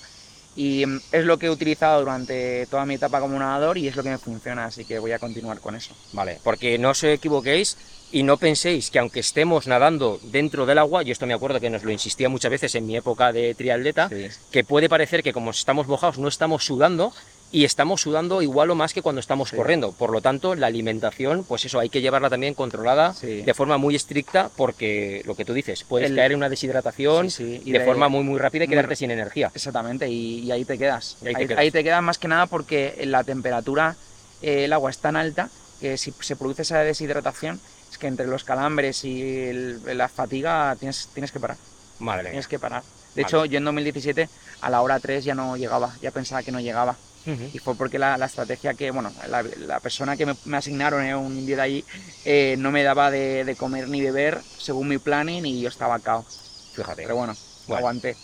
Y 0.55 0.85
mm, 0.85 0.99
es 1.11 1.25
lo 1.25 1.39
que 1.39 1.47
he 1.47 1.49
utilizado 1.49 2.01
durante 2.01 2.67
toda 2.67 2.85
mi 2.85 2.95
etapa 2.95 3.19
como 3.19 3.39
nadador 3.39 3.77
y 3.77 3.87
es 3.87 3.95
lo 3.95 4.03
que 4.03 4.09
me 4.09 4.17
funciona, 4.17 4.65
así 4.65 4.85
que 4.85 4.99
voy 4.99 5.13
a 5.13 5.19
continuar 5.19 5.59
con 5.59 5.75
eso. 5.75 5.95
Vale, 6.13 6.39
porque 6.43 6.77
no 6.77 6.89
os 6.89 7.03
equivoquéis 7.03 7.77
y 8.11 8.23
no 8.23 8.37
penséis 8.37 8.91
que 8.91 8.99
aunque 8.99 9.21
estemos 9.21 9.67
nadando 9.67 10.19
dentro 10.23 10.65
del 10.65 10.77
agua, 10.77 11.03
y 11.03 11.11
esto 11.11 11.25
me 11.25 11.33
acuerdo 11.33 11.59
que 11.59 11.69
nos 11.69 11.83
lo 11.83 11.91
insistía 11.91 12.27
muchas 12.27 12.51
veces 12.51 12.75
en 12.75 12.85
mi 12.85 12.97
época 12.97 13.31
de 13.31 13.55
triatleta, 13.55 14.09
que 14.51 14.63
puede 14.63 14.89
parecer 14.89 15.23
que 15.23 15.31
como 15.31 15.51
estamos 15.51 15.87
mojados 15.87 16.17
no 16.17 16.27
estamos 16.27 16.65
sudando 16.65 17.13
y 17.53 17.65
estamos 17.65 18.01
sudando 18.01 18.41
igual 18.41 18.71
o 18.71 18.75
más 18.75 18.93
que 18.93 19.01
cuando 19.01 19.19
estamos 19.19 19.49
Sí. 19.49 19.55
corriendo. 19.57 19.91
Por 19.91 20.11
lo 20.11 20.21
tanto, 20.21 20.55
la 20.55 20.67
alimentación, 20.67 21.43
pues 21.43 21.65
eso, 21.65 21.79
hay 21.79 21.89
que 21.89 21.99
llevarla 22.01 22.29
también 22.29 22.53
controlada 22.53 23.13
Sí. 23.13 23.41
de 23.41 23.53
forma 23.53 23.77
muy 23.77 23.95
estricta 23.95 24.49
porque 24.55 25.21
lo 25.25 25.35
que 25.35 25.43
tú 25.45 25.53
dices, 25.53 25.83
puedes 25.83 26.09
El- 26.09 26.15
caer 26.15 26.31
en 26.31 26.37
una 26.37 26.49
deshidratación 26.49 27.29
Sí, 27.29 27.61
y 27.65 27.71
de, 27.71 27.79
de- 27.79 27.85
forma 27.85 28.07
muy 28.07 28.23
muy 28.23 28.39
rápida 28.39 28.63
y 28.63 28.67
muy- 28.67 28.75
quedarte 28.75 28.95
sin 28.95 29.11
energía. 29.11 29.51
Exactamente, 29.53 30.07
y, 30.09 30.39
y 30.39 30.51
ahí 30.51 30.63
te 30.65 30.77
quedas. 30.77 31.17
Y 31.21 31.27
ahí 31.27 31.33
te 31.35 31.47
quedas. 31.47 31.59
ahí 31.59 31.71
te 31.71 31.83
quedas 31.83 32.01
más 32.03 32.17
que 32.17 32.27
nada 32.29 32.45
porque 32.45 33.01
la 33.05 33.23
temperatura, 33.23 33.95
eh, 34.41 34.65
el 34.65 34.73
agua 34.73 34.89
es 34.89 34.99
tan 34.99 35.15
alta 35.17 35.49
que 35.81 35.97
si 35.97 36.13
se 36.21 36.35
produce 36.35 36.61
esa 36.61 36.79
deshidratación, 36.79 37.59
es 37.91 37.97
que 37.97 38.07
entre 38.07 38.27
los 38.27 38.43
calambres 38.45 39.03
y 39.03 39.21
el- 39.49 39.97
la 39.97 40.07
fatiga 40.07 40.75
tienes, 40.79 41.09
tienes 41.13 41.31
que 41.31 41.39
parar. 41.41 41.57
Madre. 41.99 42.29
Tienes 42.29 42.47
que 42.47 42.59
parar. 42.59 42.81
Vale. 42.83 42.95
De 43.15 43.21
hecho, 43.23 43.43
yo 43.45 43.57
en 43.57 43.65
2017 43.65 44.29
a 44.61 44.69
la 44.69 44.81
hora 44.81 44.99
3 44.99 45.25
ya 45.25 45.35
no 45.35 45.57
llegaba, 45.57 45.93
ya 46.01 46.11
pensaba 46.11 46.43
que 46.43 46.51
no 46.53 46.61
llegaba. 46.61 46.95
Ujú. 47.25 47.49
Y 47.53 47.59
fue 47.59 47.75
porque 47.75 47.99
la, 47.99 48.17
la 48.17 48.25
estrategia 48.25 48.73
que, 48.73 48.91
bueno, 48.91 49.11
la, 49.29 49.43
la 49.43 49.79
persona 49.79 50.17
que 50.17 50.25
me, 50.25 50.35
me 50.45 50.57
asignaron, 50.57 51.03
era 51.03 51.17
un 51.17 51.37
indio 51.37 51.55
de 51.55 51.61
allí, 51.61 51.85
eh, 52.25 52.55
no 52.57 52.71
me 52.71 52.83
daba 52.83 53.11
de, 53.11 53.43
de 53.45 53.55
comer 53.55 53.87
ni 53.87 54.01
beber 54.01 54.39
según 54.57 54.87
mi 54.87 54.97
planning 54.97 55.45
y 55.45 55.61
yo 55.61 55.69
estaba 55.69 55.99
cao. 55.99 56.25
Fíjate. 56.73 57.03
Pero 57.03 57.15
bueno, 57.17 57.35
Bueno. 57.67 57.79
aguanté. 57.79 58.15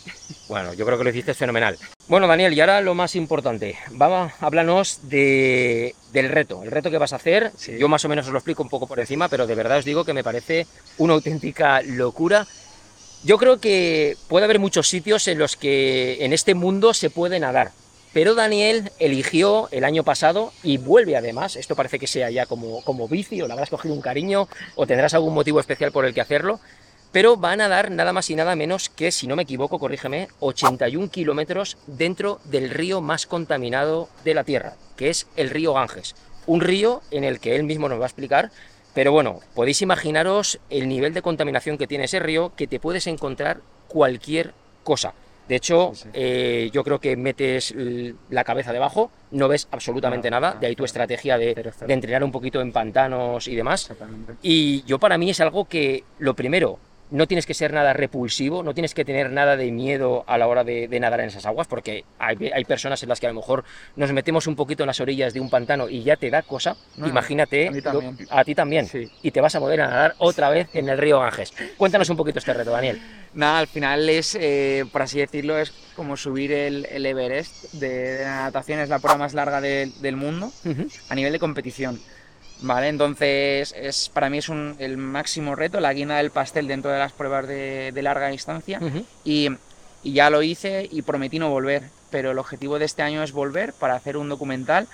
Bueno, 0.48 0.74
yo 0.74 0.86
creo 0.86 0.98
que 0.98 1.04
lo 1.04 1.10
hiciste 1.10 1.34
fenomenal. 1.34 1.78
Bueno, 2.08 2.26
Daniel, 2.28 2.54
y 2.54 2.62
ahora 2.62 2.80
lo 2.82 2.96
más 2.96 3.16
importante. 3.16 3.78
Vamos, 3.92 4.32
háblanos 4.40 5.02
de, 5.04 5.94
del 6.14 6.30
reto, 6.30 6.64
el 6.64 6.72
reto 6.72 6.90
que 6.90 6.98
vas 6.98 7.12
a 7.12 7.18
hacer. 7.18 7.52
Sí. 7.58 7.78
Yo 7.78 7.90
más 7.90 8.06
o 8.06 8.10
menos 8.10 8.26
os 8.28 8.32
lo 8.32 8.40
explico 8.40 8.64
un 8.64 8.70
poco 8.70 8.88
por 8.88 9.00
encima, 9.00 9.28
pero 9.28 9.46
de 9.46 9.56
verdad 9.56 9.80
os 9.80 9.86
digo 9.86 10.06
que 10.06 10.14
me 10.14 10.24
parece 10.24 10.66
una 10.98 11.14
auténtica 11.14 11.82
locura. 11.82 12.48
Yo 13.24 13.38
creo 13.38 13.60
que 13.60 14.16
puede 14.30 14.46
haber 14.46 14.60
muchos 14.60 14.88
sitios 14.88 15.28
en 15.28 15.38
los 15.40 15.58
que 15.58 16.24
en 16.24 16.32
este 16.32 16.54
mundo 16.54 16.94
se 16.94 17.10
puede 17.10 17.40
nadar. 17.40 17.72
Pero 18.18 18.34
Daniel 18.34 18.90
eligió 18.98 19.69
el 19.69 19.84
año 19.84 20.04
pasado 20.04 20.52
y 20.64 20.80
vuelve 20.80 21.16
además, 21.16 21.56
esto 21.56 21.75
parece 21.75 22.00
que 22.00 22.08
sea 22.08 22.31
ya 22.31 22.48
como, 22.48 22.81
como 22.81 23.08
vicio, 23.08 23.46
le 23.46 23.54
habrás 23.54 23.69
cogido 23.69 23.94
un 23.94 24.02
cariño 24.02 24.48
o 24.74 24.88
tendrás 24.88 25.14
algún 25.14 25.36
motivo 25.36 25.60
especial 25.60 25.92
por 25.92 26.04
el 26.04 26.16
que 26.16 26.22
hacerlo, 26.22 26.60
pero 27.12 27.40
va 27.40 27.52
a 27.52 27.56
nadar 27.56 27.92
nada 27.92 28.14
más 28.14 28.28
y 28.31 28.36
nada 28.36 28.56
menos 28.56 28.90
que, 28.90 29.12
si 29.12 29.28
no 29.28 29.36
me 29.36 29.44
equivoco, 29.44 29.78
corrígeme, 29.78 30.30
81 30.40 31.12
kilómetros 31.12 31.78
dentro 31.86 32.40
del 32.46 32.72
río 32.72 33.02
más 33.02 33.28
contaminado 33.28 34.10
de 34.24 34.34
la 34.34 34.44
Tierra, 34.44 34.74
que 34.96 35.12
es 35.12 35.28
el 35.36 35.51
río 35.51 35.75
Ganges. 35.75 36.15
Un 36.48 36.62
río 36.62 37.03
en 37.12 37.24
el 37.24 37.39
que 37.39 37.56
él 37.56 37.65
mismo 37.65 37.88
nos 37.88 38.00
va 38.00 38.06
a 38.06 38.08
explicar, 38.08 38.50
pero 38.96 39.12
bueno, 39.12 39.41
podéis 39.53 39.84
imaginaros 39.84 40.60
el 40.72 40.89
nivel 40.89 41.13
de 41.13 41.22
contaminación 41.22 41.77
que 41.77 41.86
tiene 41.86 42.06
ese 42.06 42.18
río, 42.18 42.51
que 42.56 42.65
te 42.65 42.80
puedes 42.80 43.06
encontrar 43.06 43.60
cualquier 43.88 44.56
cosa. 44.84 45.13
De 45.48 45.56
hecho, 45.56 45.92
Sí, 45.94 46.04
sí. 46.04 46.10
eh, 46.13 46.70
yo 46.74 46.84
creo 46.84 47.00
que 47.00 47.16
metes 47.16 47.74
la 48.30 48.44
cabeza 48.44 48.74
debajo, 48.74 49.10
no 49.32 49.48
ves 49.48 49.68
absolutamente 49.72 50.30
No, 50.30 50.39
nada, 50.39 50.56
no, 50.56 50.60
de 50.60 50.68
ahí 50.68 50.75
tu 50.75 50.84
estrategia 50.86 51.38
de, 51.38 51.54
de 51.56 51.94
entrenar 51.94 52.24
un 52.24 52.32
poquito 52.32 52.60
en 52.62 52.72
pantanos 52.72 53.48
y 53.48 53.56
demás. 53.56 53.92
Y 54.42 54.84
yo 54.84 55.00
para 55.00 55.18
mí 55.18 55.30
es 55.30 55.39
algo 55.39 55.66
que, 55.66 56.04
lo 56.20 56.34
primero, 56.36 56.80
no 57.10 57.26
tienes 57.28 57.46
que 57.46 57.54
ser 57.54 57.72
nada 57.74 57.94
repulsivo, 57.94 58.64
no 58.64 58.74
tienes 58.74 58.94
que 58.94 59.06
tener 59.06 59.32
nada 59.32 59.56
de 59.56 59.72
miedo 59.72 60.24
a 60.28 60.38
la 60.38 60.48
hora 60.48 60.64
de, 60.64 60.88
de 60.88 61.00
nadar 61.00 61.22
en 61.22 61.28
esas 61.28 61.46
aguas, 61.46 61.68
porque 61.68 62.04
hay, 62.20 62.52
hay 62.54 62.66
personas 62.66 63.02
en 63.04 63.10
las 63.10 63.20
que 63.20 63.28
a 63.28 63.30
lo 63.30 63.36
mejor 63.36 63.64
nos 63.96 64.12
metemos 64.12 64.46
un 64.48 64.56
poquito 64.56 64.84
en 64.84 64.88
las 64.88 65.00
orillas 65.00 65.34
de 65.34 65.40
un 65.40 65.50
pantano 65.50 65.88
y 65.90 66.04
ya 66.04 66.18
te 66.18 66.30
da 66.30 66.42
cosa. 66.42 66.76
No, 66.98 67.08
Imagínate, 67.08 67.70
a 68.30 68.40
a 68.40 68.44
ti 68.44 68.56
también. 68.56 68.88
Sí. 68.88 69.10
Y 69.22 69.32
te 69.32 69.40
vas 69.42 69.56
a 69.56 69.60
poder 69.60 69.80
nadar 69.80 70.16
otra 70.18 70.50
vez 70.50 70.68
en 70.74 70.90
el 70.90 70.98
río 70.98 71.20
Ganges. 71.20 71.54
Cuéntanos 71.78 72.10
un 72.10 72.18
poquito 72.18 72.40
este 72.40 72.54
reto, 72.54 72.72
Daniel. 72.72 73.02
Nada, 73.34 73.60
al 73.60 73.68
final 73.68 74.10
es, 74.10 74.36
eh, 74.40 74.84
por 74.92 75.02
así 75.04 75.20
decirlo, 75.20 75.58
es 75.58 75.72
como 75.96 76.18
subir 76.18 76.52
el, 76.52 76.86
el 76.92 77.06
Everest 77.06 77.74
de, 77.74 77.90
de 78.18 78.24
la 78.24 78.44
natación, 78.44 78.80
es 78.80 78.90
la 78.90 79.00
prueba 79.00 79.18
más 79.18 79.34
larga 79.34 79.62
de- 79.62 79.92
del 80.02 80.16
mundo 80.16 80.52
a 81.10 81.16
nivel 81.16 81.32
de 81.32 81.40
competición. 81.40 82.00
Vale, 82.62 82.88
entonces 82.88 83.74
es, 83.78 84.10
para 84.10 84.30
mí 84.30 84.40
es 84.40 84.50
un- 84.50 84.76
el 84.80 84.98
máximo 84.98 85.56
reto, 85.56 85.80
la 85.80 85.94
guinda 85.94 86.18
del 86.18 86.32
pastel 86.32 86.68
dentro 86.68 86.92
de 86.92 86.98
las 87.00 87.12
pruebas 87.12 87.48
de, 87.48 87.92
de 87.94 88.02
larga 88.02 88.28
distancia. 88.30 88.80
Y, 89.24 89.50
y 90.04 90.14
ya 90.14 90.30
lo 90.30 90.42
hice 90.42 90.88
y 90.92 91.02
prometí 91.04 91.38
no 91.40 91.50
volver, 91.50 91.84
pero 92.10 92.32
el 92.32 92.40
objetivo 92.40 92.80
de 92.80 92.86
este 92.86 93.02
año 93.04 93.22
es 93.24 93.32
volver 93.32 93.74
para 93.74 93.96
hacer 93.96 94.18
un 94.18 94.30
documental, 94.30 94.88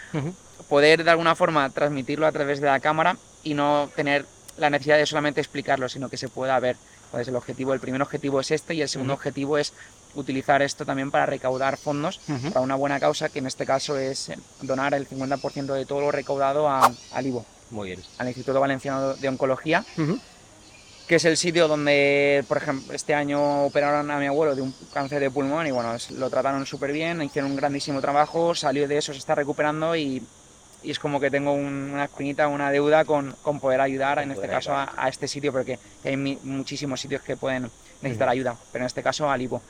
poder 0.70 1.04
de 1.04 1.12
alguna 1.12 1.36
forma 1.36 1.70
transmitirlo 1.70 2.26
a 2.28 2.32
través 2.32 2.60
de 2.60 2.68
la 2.68 2.80
cámara 2.80 3.18
y 3.44 3.54
no 3.54 3.90
tener 3.96 4.26
la 4.58 4.70
necesidad 4.70 4.98
de 4.98 5.06
solamente 5.06 5.42
explicarlo, 5.42 5.88
sino 5.90 6.10
que 6.10 6.18
se 6.18 6.30
pueda 6.30 6.60
ver. 6.60 6.76
Entonces 7.06 7.28
el 7.28 7.36
objetivo, 7.36 7.74
el 7.74 7.80
primer 7.80 8.02
objetivo 8.02 8.40
es 8.40 8.50
este 8.52 8.74
y 8.74 8.82
el 8.82 8.90
segundo 8.90 9.14
objetivo 9.14 9.58
es 9.58 9.74
utilizar 10.16 10.62
esto 10.62 10.86
también 10.86 11.12
para 11.12 11.26
recaudar 11.26 11.78
fondos 11.78 12.20
para 12.52 12.62
una 12.62 12.76
buena 12.76 13.00
causa, 13.00 13.30
que 13.30 13.40
en 13.40 13.48
este 13.48 13.66
caso 13.66 13.98
es 13.98 14.30
eh, 14.30 14.38
donar 14.62 14.94
el 14.94 15.08
50% 15.08 15.74
de 15.74 15.86
todo 15.86 16.02
lo 16.02 16.12
recaudado 16.12 16.68
a, 16.70 16.92
al 17.12 17.26
IVO, 17.28 17.46
Muy 17.70 17.90
bien. 17.90 18.02
al 18.18 18.28
Instituto 18.28 18.60
Valenciano 18.60 19.14
de 19.16 19.28
Oncología, 19.30 19.84
que 21.08 21.16
es 21.16 21.26
el 21.26 21.36
sitio 21.38 21.68
donde, 21.68 22.44
por 22.48 22.58
ejemplo, 22.58 22.94
este 22.94 23.14
año 23.14 23.66
operaron 23.66 24.10
a 24.10 24.18
mi 24.20 24.26
abuelo 24.28 24.56
de 24.56 24.62
un 24.62 24.74
cáncer 24.94 25.20
de 25.20 25.30
pulmón 25.32 25.68
y 25.68 25.72
bueno, 25.72 25.94
es- 25.96 26.12
lo 26.12 26.30
trataron 26.30 26.66
súper 26.66 26.92
bien, 26.92 27.22
hicieron 27.22 27.52
un 27.52 27.58
grandísimo 27.58 28.00
trabajo, 28.02 28.56
salió 28.56 28.88
de 28.88 28.98
eso, 28.98 29.12
se 29.12 29.20
está 29.20 29.36
recuperando 29.36 29.96
y, 29.96 30.24
y 30.82 30.92
es 30.92 31.00
como 31.00 31.20
que 31.20 31.30
tengo 31.32 31.52
un- 31.54 31.92
una 31.94 32.06
espinita, 32.06 32.48
una 32.48 32.72
deuda 32.72 33.06
con, 33.06 33.36
con 33.42 33.60
poder 33.60 33.82
ayudar, 33.82 34.20
en 34.20 34.32
este 34.32 34.36
poder 34.36 34.50
caso, 34.52 34.74
a, 34.76 34.94
a 35.06 35.10
este 35.10 35.28
sitio, 35.28 35.52
porque 35.52 35.78
hay 36.06 36.16
mi- 36.16 36.40
muchísimos 36.44 37.02
sitios 37.02 37.22
que 37.22 37.36
pueden 37.38 37.70
necesitar 38.02 38.30
ayuda, 38.30 38.56
pero 38.72 38.84
en 38.84 38.88
este 38.88 39.02
caso 39.04 39.30
al 39.30 39.42
IVO. 39.42 39.62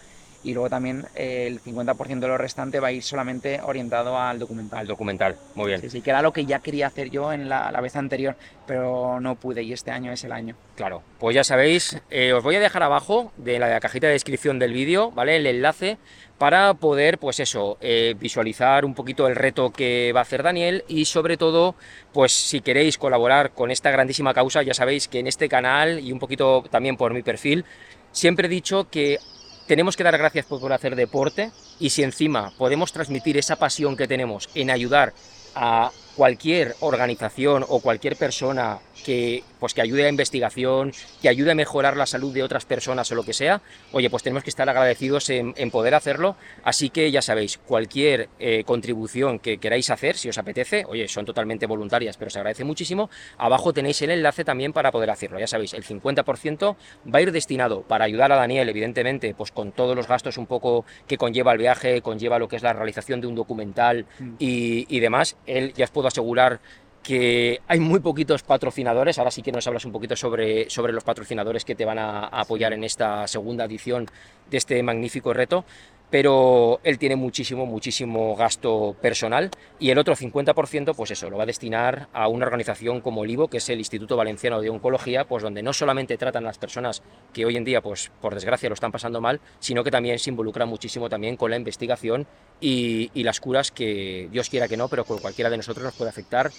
Y 0.44 0.54
luego 0.54 0.70
también 0.70 1.06
eh, 1.16 1.48
el 1.48 1.62
50% 1.62 2.20
de 2.20 2.28
lo 2.28 2.38
restante 2.38 2.80
va 2.80 2.90
a 2.90 2.92
ir 2.92 3.04
solamente 3.04 3.62
orientado 3.62 4.20
al 4.20 4.40
documental. 4.40 4.80
Al 4.80 4.88
documental. 4.88 5.38
Muy 5.56 5.68
bien. 5.68 5.82
Sí, 5.82 5.90
sí, 5.90 6.02
que 6.02 6.10
era 6.10 6.22
lo 6.22 6.34
que 6.34 6.46
ya 6.46 6.60
quería 6.60 6.88
hacer 6.88 7.10
yo 7.10 7.32
en 7.32 7.50
la, 7.50 7.72
la 7.72 7.82
vez 7.82 7.96
anterior, 7.96 8.36
pero 8.68 9.20
no 9.20 9.36
pude 9.36 9.64
y 9.64 9.74
este 9.74 9.92
año 9.92 10.12
es 10.12 10.24
el 10.24 10.32
año. 10.32 10.56
Claro, 10.76 11.04
pues 11.20 11.36
ya 11.36 11.44
sabéis, 11.44 12.02
eh, 12.10 12.34
os 12.34 12.44
voy 12.44 12.56
a 12.56 12.60
dejar 12.60 12.84
abajo 12.84 13.32
de 13.38 13.60
la 13.60 13.80
cajita 13.80 14.08
de 14.08 14.14
descripción 14.14 14.60
del 14.60 14.74
vídeo, 14.74 15.12
¿vale? 15.12 15.36
El 15.36 15.46
enlace 15.46 15.98
para 16.38 16.74
poder, 16.74 17.20
pues 17.20 17.40
eso, 17.40 17.78
eh, 17.80 18.16
visualizar 18.20 18.84
un 18.84 18.94
poquito 18.94 19.28
el 19.28 19.36
reto 19.36 19.72
que 19.72 20.12
va 20.14 20.22
a 20.22 20.24
hacer 20.24 20.44
Daniel 20.44 20.84
y 20.88 21.06
sobre 21.06 21.38
todo, 21.38 21.76
pues 22.12 22.32
si 22.32 22.62
queréis 22.62 22.98
colaborar 22.98 23.52
con 23.52 23.72
esta 23.72 23.92
grandísima 23.92 24.34
causa, 24.34 24.64
ya 24.64 24.74
sabéis 24.74 25.08
que 25.08 25.20
en 25.20 25.28
este 25.28 25.48
canal 25.48 26.00
y 26.00 26.12
un 26.12 26.20
poquito 26.20 26.64
también 26.70 26.98
por 26.98 27.14
mi 27.14 27.22
perfil, 27.22 27.66
siempre 28.12 28.48
he 28.48 28.50
dicho 28.50 28.90
que 28.90 29.20
tenemos 29.68 29.96
que 29.96 30.04
dar 30.04 30.18
gracias 30.18 30.46
por, 30.46 30.74
hacer 30.74 30.96
deporte 30.96 31.52
y 31.80 31.90
si 31.90 32.04
encima 32.04 32.52
podemos 32.58 32.92
transmitir 32.92 33.38
esa 33.38 33.56
pasión 33.56 33.96
que 33.96 34.08
tenemos 34.08 34.50
en 34.56 34.70
ayudar 34.70 35.14
a 35.56 35.92
cualquier 36.16 36.76
organización 36.80 37.66
o 37.68 37.80
cualquier 37.80 38.16
persona 38.16 38.80
que, 39.06 39.44
pues, 39.64 39.74
que 39.74 39.82
ayude 39.82 40.06
a 40.08 40.10
investigación, 40.10 40.92
que 41.22 41.30
ayude 41.30 41.52
a 41.52 41.56
mejorar 41.56 41.96
la 41.96 42.06
salud 42.06 42.34
de 42.34 42.44
otras 42.44 42.66
personas 42.66 43.10
o 43.14 43.16
lo 43.16 43.24
que 43.24 43.32
sea, 43.32 43.62
oye, 43.94 44.10
pues 44.10 44.22
tenemos 44.22 44.44
que 44.44 44.50
estar 44.50 44.68
agradecidos 44.68 45.30
en, 45.30 45.54
en 45.56 45.72
poder 45.72 45.96
hacerlo. 45.96 46.36
Así 46.66 46.90
que 46.90 47.10
ya 47.12 47.22
sabéis, 47.22 47.60
cualquier 47.60 48.28
eh, 48.40 48.66
contribución 48.66 49.40
que 49.40 49.60
queráis 49.60 49.90
hacer, 49.90 50.18
si 50.18 50.28
os 50.28 50.38
apetece, 50.38 50.84
oye, 50.90 51.08
son 51.08 51.24
totalmente 51.24 51.66
voluntarias, 51.66 52.18
pero 52.18 52.30
se 52.30 52.40
agradece 52.40 52.66
muchísimo. 52.66 53.10
Abajo 53.38 53.72
tenéis 53.72 54.02
el 54.02 54.10
enlace 54.10 54.44
también 54.44 54.74
para 54.74 54.92
poder 54.92 55.10
hacerlo. 55.10 55.40
Ya 55.40 55.48
sabéis, 55.48 55.74
el 55.74 55.86
50% 55.86 56.76
va 57.08 57.20
a 57.20 57.22
ir 57.22 57.32
destinado 57.32 57.84
para 57.84 58.04
ayudar 58.04 58.34
a 58.34 58.36
Daniel, 58.36 58.68
evidentemente, 58.68 59.34
pues 59.34 59.54
con 59.54 59.72
todos 59.72 59.96
los 59.96 60.10
gastos 60.10 60.38
un 60.38 60.46
poco 60.46 60.84
que 61.08 61.18
conlleva 61.18 61.54
el 61.54 61.60
viaje, 61.60 62.02
conlleva 62.02 62.38
lo 62.38 62.50
que 62.50 62.58
es 62.58 62.64
la 62.64 62.74
realización 62.74 63.22
de 63.22 63.28
un 63.28 63.36
documental 63.36 64.08
y, 64.40 64.86
y 64.94 65.00
demás. 65.00 65.38
Él 65.46 65.72
ya 65.74 65.86
os 65.86 65.92
puedo 65.92 66.10
asegurar 66.10 66.60
que 67.04 67.62
hay 67.68 67.80
muy 67.80 68.00
poquitos 68.00 68.42
patrocinadores. 68.44 69.20
Ahora 69.20 69.30
sí 69.30 69.42
que 69.42 69.52
nos 69.52 69.68
hablas 69.68 69.86
un 69.86 69.92
poquito 69.92 70.16
sobre, 70.16 70.70
sobre 70.70 70.94
los 70.94 71.04
patrocinadores 71.04 71.66
que 71.66 71.76
te 71.76 71.86
van 71.86 72.00
a, 72.00 72.22
a 72.22 72.42
apoyar 72.42 72.74
en 72.74 72.84
esta 72.84 73.28
segunda 73.28 73.66
edición 73.66 74.08
de 74.50 74.58
este 74.58 74.82
magnífico 74.82 75.34
reto. 75.34 75.66
Pero 76.14 76.80
él 76.84 77.00
tiene 77.00 77.16
muchísimo, 77.16 77.66
muchísimo 77.66 78.36
gasto 78.36 78.96
personal 79.02 79.50
y 79.80 79.90
el 79.90 79.98
otro 79.98 80.16
50%, 80.16 80.94
pues 80.96 81.10
eso, 81.10 81.28
lo 81.28 81.38
va 81.38 81.44
a 81.44 81.48
destinar 81.48 82.08
a 82.14 82.28
una 82.28 82.46
organización 82.46 83.02
como 83.02 83.24
el 83.24 83.32
IVO, 83.32 83.48
que 83.48 83.58
es 83.58 83.68
el 83.70 83.80
Instituto 83.80 84.16
Valenciano 84.16 84.62
de 84.62 84.70
Oncología, 84.70 85.26
pues 85.26 85.42
donde 85.42 85.64
no 85.64 85.74
solamente 85.74 86.16
tratan 86.16 86.44
a 86.44 86.50
las 86.50 86.60
personas 86.60 87.02
que 87.34 87.48
hoy 87.48 87.58
en 87.58 87.64
día, 87.64 87.82
pues 87.82 88.12
por 88.22 88.36
desgracia, 88.36 88.70
lo 88.70 88.76
están 88.76 88.92
pasando 88.92 89.22
mal, 89.22 89.42
sino 89.58 89.84
que 89.84 89.90
también 89.90 90.20
se 90.20 90.30
involucra 90.30 90.68
muchísimo 90.68 91.10
también 91.10 91.36
con 91.36 91.50
la 91.50 91.58
investigación 91.58 92.28
y, 92.62 93.10
las 93.24 93.40
curas 93.40 93.72
que 93.72 94.30
Dios 94.32 94.52
quiera 94.52 94.68
que 94.68 94.78
no, 94.78 94.90
pero 94.90 95.06
con 95.06 95.18
cualquiera 95.18 95.50
de 95.50 95.58
nosotros 95.58 95.84
nos 95.84 95.96
puede 95.96 96.12
afectar 96.12 96.52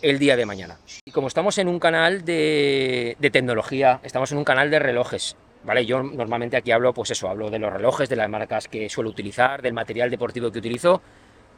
el 0.00 0.18
día 0.18 0.36
de 0.36 0.46
mañana. 0.46 0.78
Y 1.04 1.10
como 1.10 1.28
estamos 1.28 1.58
en 1.58 1.68
un 1.68 1.78
canal 1.78 2.24
de 2.24 3.30
tecnología, 3.30 4.00
estamos 4.04 4.32
en 4.32 4.38
un 4.38 4.44
canal 4.44 4.70
de 4.70 4.78
relojes, 4.78 5.36
¿vale? 5.64 5.84
Yo 5.86 6.02
normalmente 6.02 6.56
aquí 6.56 6.70
hablo, 6.72 6.92
pues 6.92 7.10
eso, 7.10 7.28
hablo 7.28 7.50
de 7.50 7.58
los 7.58 7.72
relojes, 7.72 8.08
de 8.08 8.16
las 8.16 8.28
marcas 8.28 8.68
que 8.68 8.88
suelo 8.88 9.10
utilizar, 9.10 9.62
del 9.62 9.72
material 9.72 10.10
deportivo 10.10 10.50
que 10.50 10.58
utilizo. 10.58 11.00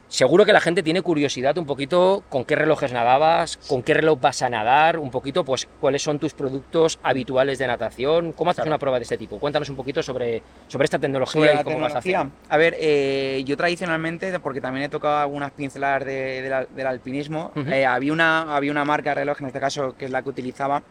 Seguro 0.07 0.45
que 0.45 0.53
la 0.53 0.61
gente 0.61 0.83
tiene 0.83 1.01
curiosidad 1.01 1.57
un 1.57 1.65
poquito 1.65 2.23
con 2.29 2.45
qué 2.45 2.55
relojes 2.55 2.93
nadabas, 2.93 3.57
con 3.67 3.81
qué 3.81 3.95
reloj 3.95 4.19
vas 4.21 4.43
a 4.43 4.49
nadar, 4.51 4.99
un 4.99 5.09
poquito, 5.09 5.43
pues 5.43 5.67
cuáles 5.81 6.03
son 6.03 6.19
tus 6.19 6.35
productos 6.35 6.99
habituales 7.01 7.57
de 7.57 7.65
natación, 7.65 8.31
cómo 8.31 8.51
haces 8.51 8.67
una 8.67 8.77
prueba 8.77 8.99
de 8.99 9.03
este 9.03 9.17
tipo. 9.17 9.39
Cuéntanos 9.39 9.67
un 9.67 9.75
poquito 9.75 10.03
sobre, 10.03 10.43
sobre 10.67 10.85
esta 10.85 10.99
tecnología 10.99 11.41
Sobre 11.47 11.59
y 11.59 11.63
cómo 11.63 11.79
vas 11.79 11.95
a 11.95 11.97
hacer. 11.97 12.11
tecnología. 12.13 12.39
A 12.49 12.57
ver, 12.57 12.75
eh, 12.79 13.41
yo 13.47 13.57
tradicionalmente, 13.57 14.39
porque 14.39 14.61
también 14.61 14.85
he 14.85 14.89
tocado 14.89 15.17
algunas 15.17 15.49
pinceladas 15.53 16.05
de- 16.05 16.43
de 16.43 16.49
la- 16.51 16.65
del 16.65 16.85
alpinismo, 16.85 17.51
Ujú. 17.55 17.67
eh, 17.71 17.87
había, 17.87 18.13
una, 18.13 18.55
había 18.55 18.69
una 18.71 18.85
marca 18.85 19.09
de 19.09 19.15
reloj, 19.15 19.41
en 19.41 19.47
este 19.47 19.59
caso, 19.59 19.95
que 19.97 20.05
es 20.05 20.11
la 20.11 20.21
que 20.21 20.29
utilizaba, 20.29 20.83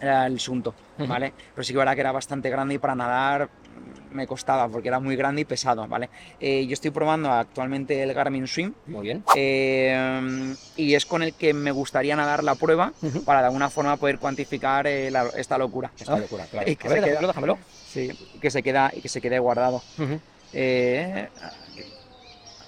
era 0.00 0.26
el 0.26 0.40
Sunto. 0.40 0.74
¿vale? 0.98 1.32
Pero 1.54 1.64
sí 1.64 1.72
que 1.72 1.80
era 1.80 1.94
que 1.94 2.00
era 2.00 2.12
bastante 2.12 2.50
grande 2.50 2.74
y 2.74 2.78
para 2.78 2.94
nadar 2.94 3.48
me 4.10 4.26
costaba, 4.26 4.68
porque 4.68 4.88
era 4.88 4.98
muy 5.00 5.14
grande 5.16 5.42
y 5.42 5.44
pesado, 5.44 5.86
¿vale? 5.86 6.10
Eh, 6.40 6.66
yo 6.66 6.72
estoy 6.74 6.90
probando 6.90 7.30
actualmente 7.30 8.02
el 8.02 8.12
Garmin 8.12 8.46
Swim, 8.48 8.74
Muy 8.86 9.02
bien. 9.02 9.24
eh, 9.36 10.54
y 10.76 10.94
es 10.94 11.06
con 11.06 11.22
el 11.22 11.32
que 11.34 11.54
me 11.54 11.70
gustaría 11.70 12.16
nadar 12.16 12.42
la 12.42 12.56
prueba 12.56 12.92
para 13.24 13.40
de 13.40 13.46
alguna 13.46 13.70
forma 13.70 13.96
poder 13.96 14.18
cuantificar 14.18 14.86
eh, 14.88 15.10
la- 15.10 15.30
esta 15.36 15.56
locura. 15.58 15.90
Esta 15.98 16.18
locura, 16.18 16.44
claro. 16.50 16.68
Y 16.70 16.76
que 16.76 16.88
A 16.88 16.90
ver, 16.90 16.98
se 16.98 17.04
queda- 17.04 17.20
déjamelo, 17.20 17.28
déjamelo. 17.28 17.58
Sí, 17.86 18.10
que 18.40 18.50
se 18.50 18.62
queda 18.62 18.90
y 18.94 19.00
que 19.00 19.08
se 19.08 19.20
quede 19.20 19.38
guardado. 19.38 19.80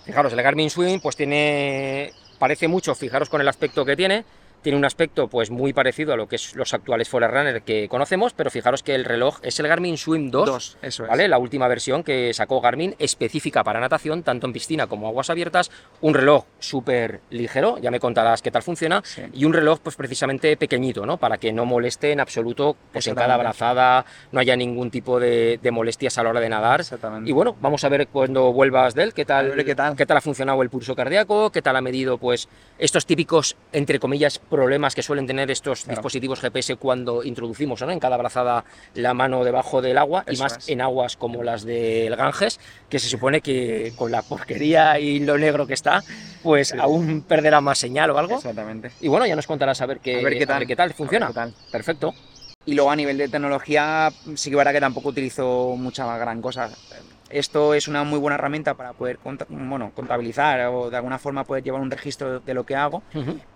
Fijaros, 0.04 0.32
el 0.32 0.42
Garmin 0.42 0.70
Swim 0.70 1.00
pues 1.00 1.16
tiene, 1.16 2.12
parece 2.38 2.66
mucho, 2.68 2.94
fijaros 2.94 3.28
con 3.28 3.40
el 3.40 3.48
aspecto 3.48 3.84
que 3.84 3.96
tiene, 3.96 4.24
tiene 4.62 4.78
un 4.78 4.84
aspecto 4.84 5.28
pues 5.28 5.50
muy 5.50 5.72
parecido 5.72 6.12
a 6.12 6.16
lo 6.16 6.28
que 6.28 6.36
es 6.36 6.54
los 6.54 6.72
actuales 6.74 7.08
Forerunner 7.08 7.62
que 7.62 7.88
conocemos, 7.88 8.32
pero 8.32 8.50
fijaros 8.50 8.82
que 8.82 8.94
el 8.94 9.04
reloj 9.04 9.38
es 9.42 9.58
el 9.60 9.68
Garmin 9.68 9.96
Swim 9.98 10.30
2, 10.30 10.46
dos, 10.46 10.78
eso 10.82 11.02
es. 11.04 11.08
¿vale? 11.10 11.28
La 11.28 11.38
última 11.38 11.68
versión 11.68 12.02
que 12.04 12.32
sacó 12.32 12.60
Garmin 12.60 12.94
específica 12.98 13.64
para 13.64 13.80
natación, 13.80 14.22
tanto 14.22 14.46
en 14.46 14.52
piscina 14.52 14.86
como 14.86 15.08
aguas 15.08 15.30
abiertas, 15.30 15.70
un 16.00 16.14
reloj 16.14 16.44
súper 16.58 17.20
ligero, 17.30 17.78
ya 17.78 17.90
me 17.90 18.00
contarás 18.00 18.40
qué 18.42 18.50
tal 18.50 18.62
funciona, 18.62 19.02
Sí. 19.04 19.22
y 19.32 19.44
un 19.44 19.52
reloj 19.52 19.80
pues 19.80 19.96
precisamente 19.96 20.56
pequeñito, 20.56 21.04
¿no? 21.06 21.16
Para 21.18 21.36
que 21.38 21.52
no 21.52 21.64
moleste 21.64 22.12
en 22.12 22.20
absoluto, 22.20 22.76
pues 22.92 23.06
en 23.06 23.14
cada 23.14 23.34
Exactamente. 23.34 23.58
brazada 23.58 24.04
no 24.30 24.40
haya 24.40 24.56
ningún 24.56 24.90
tipo 24.90 25.18
de, 25.20 25.58
de 25.62 25.70
molestias 25.70 26.18
a 26.18 26.22
la 26.22 26.30
hora 26.30 26.40
de 26.40 26.48
nadar. 26.48 26.80
Exactamente. 26.80 27.28
Y 27.28 27.32
bueno, 27.32 27.56
vamos 27.60 27.82
a 27.84 27.88
ver 27.88 28.06
cuando 28.08 28.52
vuelvas 28.52 28.94
de 28.94 29.02
él, 29.02 29.12
qué 29.14 29.24
tal, 29.24 29.52
A 29.52 29.54
ver 29.56 29.64
qué 29.64 29.74
tal. 29.74 30.16
ha 30.16 30.20
funcionado 30.20 30.62
el 30.62 30.70
pulso 30.70 30.94
cardíaco, 30.94 31.50
qué 31.50 31.62
tal 31.62 31.76
ha 31.76 31.80
medido 31.80 32.18
pues 32.18 32.48
estos 32.78 33.06
típicos, 33.06 33.56
entre 33.72 33.98
comillas, 33.98 34.38
problemas 34.52 34.94
que 34.94 35.02
suelen 35.02 35.26
tener 35.26 35.50
estos 35.50 35.84
Claro. 35.84 35.96
dispositivos 35.96 36.40
GPS 36.40 36.76
cuando 36.76 37.24
introducimos 37.24 37.80
¿no? 37.80 37.90
en 37.90 37.98
cada 37.98 38.18
brazada 38.18 38.64
la 38.94 39.14
mano 39.14 39.44
debajo 39.44 39.80
del 39.80 39.96
agua 39.96 40.24
y 40.30 40.36
más 40.36 40.58
es. 40.58 40.68
en 40.68 40.82
aguas 40.82 41.16
como 41.16 41.42
las 41.42 41.64
del 41.64 42.14
Ganges, 42.16 42.60
que 42.90 42.98
se 42.98 43.08
supone 43.08 43.40
que 43.40 43.94
con 43.96 44.12
la 44.12 44.20
porquería 44.20 44.98
y 45.00 45.20
lo 45.20 45.38
negro 45.38 45.66
que 45.66 45.72
está, 45.72 46.02
pues 46.42 46.68
Sí. 46.68 46.76
aún 46.78 47.22
perderá 47.22 47.62
más 47.62 47.78
señal 47.78 48.10
o 48.10 48.18
algo. 48.18 48.36
Exactamente. 48.36 48.90
Y 49.00 49.08
bueno, 49.08 49.26
ya 49.26 49.34
nos 49.36 49.46
contarás 49.46 49.80
a 49.80 49.86
ver 49.86 50.00
qué, 50.00 50.20
A 50.20 50.22
ver 50.22 50.36
qué 50.38 50.46
tal. 50.46 50.66
qué 50.66 50.76
tal 50.76 50.92
funciona. 50.92 51.26
A 51.26 51.28
ver 51.30 51.34
qué 51.46 51.52
tal. 51.52 51.70
Perfecto. 51.72 52.14
Y 52.66 52.74
luego 52.74 52.90
a 52.90 52.96
nivel 52.96 53.16
de 53.16 53.28
tecnología, 53.28 54.12
sí 54.34 54.50
que 54.50 54.56
verá 54.56 54.72
que 54.72 54.80
tampoco 54.80 55.08
utilizo 55.08 55.74
mucha 55.78 56.16
gran 56.18 56.42
cosa. 56.42 56.70
Esto 57.32 57.74
es 57.74 57.88
una 57.88 58.04
muy 58.04 58.18
buena 58.18 58.34
herramienta 58.34 58.74
para 58.74 58.92
poder 58.92 59.18
bueno, 59.48 59.90
contabilizar 59.94 60.66
o 60.66 60.90
de 60.90 60.96
alguna 60.96 61.18
forma 61.18 61.44
poder 61.44 61.64
llevar 61.64 61.80
un 61.80 61.90
registro 61.90 62.40
de 62.40 62.54
lo 62.54 62.64
que 62.64 62.76
hago. 62.76 63.02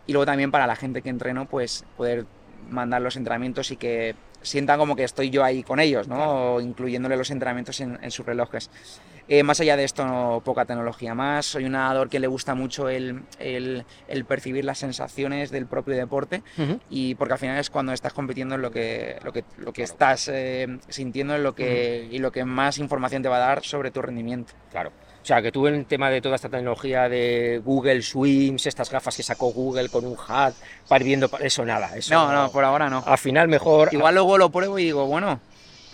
Y 0.06 0.12
luego 0.12 0.26
también 0.26 0.50
para 0.50 0.66
la 0.66 0.76
gente 0.76 1.02
que 1.02 1.10
entreno, 1.10 1.44
pues 1.46 1.84
poder 1.96 2.24
mandar 2.70 3.02
los 3.02 3.16
entrenamientos 3.16 3.70
y 3.70 3.76
que 3.76 4.14
sientan 4.42 4.78
como 4.78 4.96
que 4.96 5.04
estoy 5.04 5.30
yo 5.30 5.44
ahí 5.44 5.62
con 5.62 5.78
ellos, 5.78 6.08
¿no? 6.08 6.54
O 6.54 6.60
incluyéndole 6.60 7.16
los 7.16 7.30
entrenamientos 7.30 7.80
en, 7.80 7.98
en 8.02 8.10
sus 8.10 8.24
relojes. 8.24 8.70
Eh, 9.28 9.42
más 9.42 9.58
allá 9.60 9.76
de 9.76 9.82
esto, 9.84 10.06
no, 10.06 10.40
poca 10.44 10.64
tecnología 10.64 11.14
más. 11.14 11.46
Soy 11.46 11.64
un 11.64 11.72
nadador 11.72 12.08
que 12.08 12.20
le 12.20 12.28
gusta 12.28 12.54
mucho 12.54 12.88
el, 12.88 13.22
el- 13.40 13.84
el 14.06 14.24
percibir 14.24 14.64
las 14.64 14.78
sensaciones 14.78 15.50
del 15.50 15.66
propio 15.66 15.96
deporte 15.96 16.42
Ujú. 16.56 16.78
y 16.90 17.16
porque 17.16 17.32
al 17.34 17.38
final 17.40 17.58
es 17.58 17.68
cuando 17.70 17.92
estás 17.92 18.12
compitiendo 18.12 18.54
en 18.54 18.62
lo 18.62 18.70
que, 18.70 19.18
lo 19.24 19.32
que, 19.32 19.44
lo 19.58 19.72
que 19.72 19.82
estás 19.82 20.28
eh, 20.32 20.78
sintiendo 20.88 21.34
en 21.34 21.42
lo 21.42 21.54
que, 21.56 22.08
y 22.10 22.18
lo 22.18 22.30
que 22.30 22.44
más 22.44 22.78
información 22.78 23.22
te 23.22 23.28
va 23.28 23.36
a 23.36 23.40
dar 23.40 23.64
sobre 23.64 23.90
tu 23.90 24.00
rendimiento. 24.00 24.52
Claro. 24.70 24.90
O 25.22 25.26
sea, 25.26 25.42
que 25.42 25.50
tú 25.50 25.66
en 25.66 25.74
el 25.74 25.86
tema 25.86 26.08
de 26.08 26.20
toda 26.20 26.36
esta 26.36 26.48
tecnología 26.48 27.08
de 27.08 27.60
Google 27.64 28.00
Swims, 28.02 28.64
estas 28.66 28.88
gafas 28.92 29.16
que 29.16 29.24
sacó 29.24 29.50
Google 29.52 29.88
con 29.88 30.04
un 30.04 30.16
hat, 30.28 30.54
para 30.86 31.02
ir 31.02 31.06
viendo, 31.08 31.28
eso 31.40 31.64
nada. 31.64 31.96
Eso 31.96 32.14
No, 32.14 32.30
no, 32.32 32.52
por 32.52 32.62
ahora 32.62 32.88
no. 32.88 33.02
Al 33.04 33.18
final 33.18 33.48
mejor. 33.48 33.88
Igual 33.92 34.14
luego 34.14 34.38
lo 34.38 34.50
pruebo 34.50 34.78
y 34.78 34.84
digo, 34.84 35.04
bueno, 35.06 35.40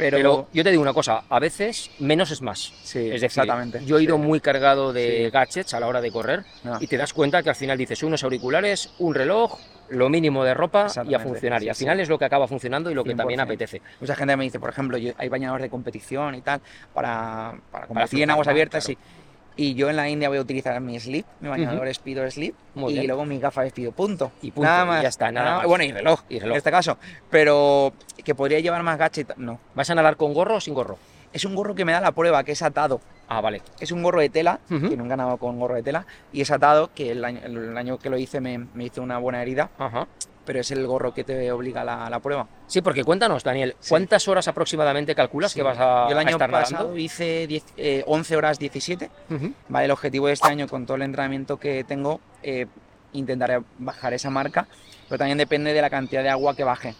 pero... 0.02 0.16
Pero, 0.16 0.48
yo 0.52 0.64
te 0.64 0.70
digo 0.70 0.82
una 0.82 0.92
cosa, 0.92 1.24
a 1.28 1.38
veces 1.38 1.90
menos 1.98 2.30
es 2.30 2.42
más. 2.42 2.58
sí, 2.82 2.98
Es 2.98 3.20
decir, 3.20 3.24
exactamente. 3.24 3.84
yo 3.84 3.98
he 3.98 4.02
ido 4.02 4.16
Sí. 4.16 4.22
muy 4.22 4.40
cargado 4.40 4.92
de 4.92 5.24
Sí. 5.26 5.30
gadgets 5.30 5.74
a 5.74 5.80
la 5.80 5.86
hora 5.86 6.00
de 6.00 6.10
correr 6.10 6.44
No. 6.64 6.78
y 6.80 6.86
te 6.86 6.96
das 6.96 7.12
cuenta 7.12 7.42
que 7.42 7.48
al 7.50 7.56
final 7.56 7.76
dices 7.78 8.02
unos 8.02 8.22
auriculares, 8.24 8.92
un 8.98 9.14
reloj, 9.14 9.58
lo 9.88 10.08
mínimo 10.08 10.42
de 10.44 10.54
ropa 10.54 10.86
y 11.06 11.12
a 11.14 11.18
funcionar. 11.20 11.62
y 11.62 11.68
al 11.68 11.74
final 11.74 12.00
es 12.00 12.08
lo 12.08 12.18
que 12.18 12.24
acaba 12.24 12.48
funcionando 12.48 12.90
y 12.90 12.94
lo 12.94 13.04
que 13.04 13.14
también 13.14 13.38
100%. 13.40 13.42
apetece. 13.44 13.82
Mucha 14.00 14.14
gente 14.16 14.36
me 14.36 14.44
dice, 14.44 14.58
por 14.58 14.70
ejemplo, 14.70 14.96
yo- 14.96 15.12
hay 15.18 15.28
bañadores 15.28 15.64
de 15.64 15.70
competición 15.70 16.34
y 16.34 16.40
tal 16.40 16.60
para, 16.94 17.54
para 17.70 17.86
competir 17.86 18.08
flotar 18.10 18.22
en 18.22 18.30
aguas 18.30 18.48
abiertas. 18.48 18.84
claro. 18.86 18.98
sí. 19.00 19.21
Y 19.56 19.74
yo 19.74 19.90
en 19.90 19.96
la 19.96 20.08
India 20.08 20.28
voy 20.28 20.38
a 20.38 20.40
utilizar 20.40 20.80
mi 20.80 20.98
slip, 20.98 21.26
mi 21.40 21.48
bañador 21.48 21.86
es 21.86 21.96
Speedo 21.96 22.28
Slip, 22.30 22.54
Muy 22.74 22.92
y 22.92 22.94
bien. 22.94 23.06
luego 23.06 23.24
mi 23.26 23.38
gafa 23.38 23.68
Speedo, 23.68 23.92
punto. 23.92 24.32
Y 24.40 24.50
punto, 24.50 24.68
Nada 24.68 24.84
y 24.84 24.86
más. 24.88 25.02
ya 25.02 25.08
está, 25.08 25.30
nada 25.30 25.58
más. 25.58 25.66
Bueno, 25.66 25.84
y 25.84 25.92
reloj, 25.92 26.20
Y 26.30 26.38
reloj. 26.38 26.52
en 26.54 26.58
este 26.58 26.70
caso. 26.70 26.96
Pero 27.30 27.92
que 28.24 28.34
podría 28.34 28.60
llevar 28.60 28.82
más 28.82 28.96
gadget, 28.98 29.36
no. 29.36 29.58
¿Vas 29.74 29.90
a 29.90 29.94
nadar 29.94 30.16
con 30.16 30.32
gorro 30.32 30.56
o 30.56 30.60
sin 30.60 30.72
gorro? 30.74 30.96
Es 31.34 31.44
un 31.44 31.54
gorro 31.54 31.74
que 31.74 31.84
me 31.84 31.92
da 31.92 32.00
la 32.00 32.12
prueba, 32.12 32.44
que 32.44 32.52
es 32.52 32.62
atado. 32.62 33.00
Ah, 33.28 33.40
vale. 33.40 33.62
Es 33.80 33.90
un 33.92 34.02
gorro 34.02 34.20
de 34.20 34.28
tela, 34.28 34.60
Ujú. 34.70 34.90
que 34.90 34.96
nunca 34.96 35.14
he 35.14 35.16
nadado 35.16 35.38
con 35.38 35.58
gorro 35.58 35.74
de 35.74 35.82
tela, 35.82 36.06
y 36.32 36.40
es 36.42 36.50
atado, 36.50 36.90
que 36.94 37.10
el 37.10 37.24
año, 37.24 37.40
el 37.44 37.76
año 37.76 37.98
que 37.98 38.10
lo 38.10 38.18
hice 38.18 38.40
me, 38.40 38.58
me 38.58 38.84
hizo 38.84 39.02
una 39.02 39.18
buena 39.18 39.40
herida, 39.42 39.70
Ajá. 39.78 40.06
Pero 40.44 40.60
es 40.60 40.70
el 40.70 40.86
gorro 40.86 41.14
que 41.14 41.24
te 41.24 41.50
obliga 41.52 41.82
a 41.82 41.84
la, 41.84 42.10
la 42.10 42.20
prueba. 42.20 42.46
Sí, 42.66 42.80
porque 42.82 43.04
cuéntanos, 43.04 43.44
Daniel, 43.44 43.76
Sí. 43.80 43.90
¿cuántas 43.90 44.26
horas 44.28 44.48
aproximadamente 44.48 45.14
calculas 45.14 45.52
Sí. 45.52 45.58
que 45.58 45.62
vas 45.62 45.78
a, 45.78 46.06
Yo 46.06 46.12
el 46.12 46.18
a 46.18 46.20
año 46.20 46.30
estar 46.32 46.50
pasado 46.50 46.76
nadando? 46.84 46.98
hice 46.98 47.46
10, 47.46 47.64
eh, 47.76 48.02
11 48.06 48.36
horas 48.36 48.58
17, 48.58 49.10
Ujú. 49.30 49.52
¿vale? 49.68 49.84
El 49.86 49.90
objetivo 49.90 50.26
de 50.26 50.32
este 50.34 50.48
año, 50.48 50.66
con 50.68 50.84
todo 50.86 50.96
el 50.96 51.02
entrenamiento 51.02 51.58
que 51.58 51.84
tengo, 51.84 52.20
eh, 52.42 52.66
intentaré 53.12 53.60
bajar 53.78 54.14
esa 54.14 54.30
marca, 54.30 54.66
pero 55.08 55.18
también 55.18 55.38
depende 55.38 55.72
de 55.72 55.80
la 55.82 55.90
cantidad 55.90 56.22
de 56.22 56.30
agua 56.30 56.56
que 56.56 56.64
baje. 56.64 56.94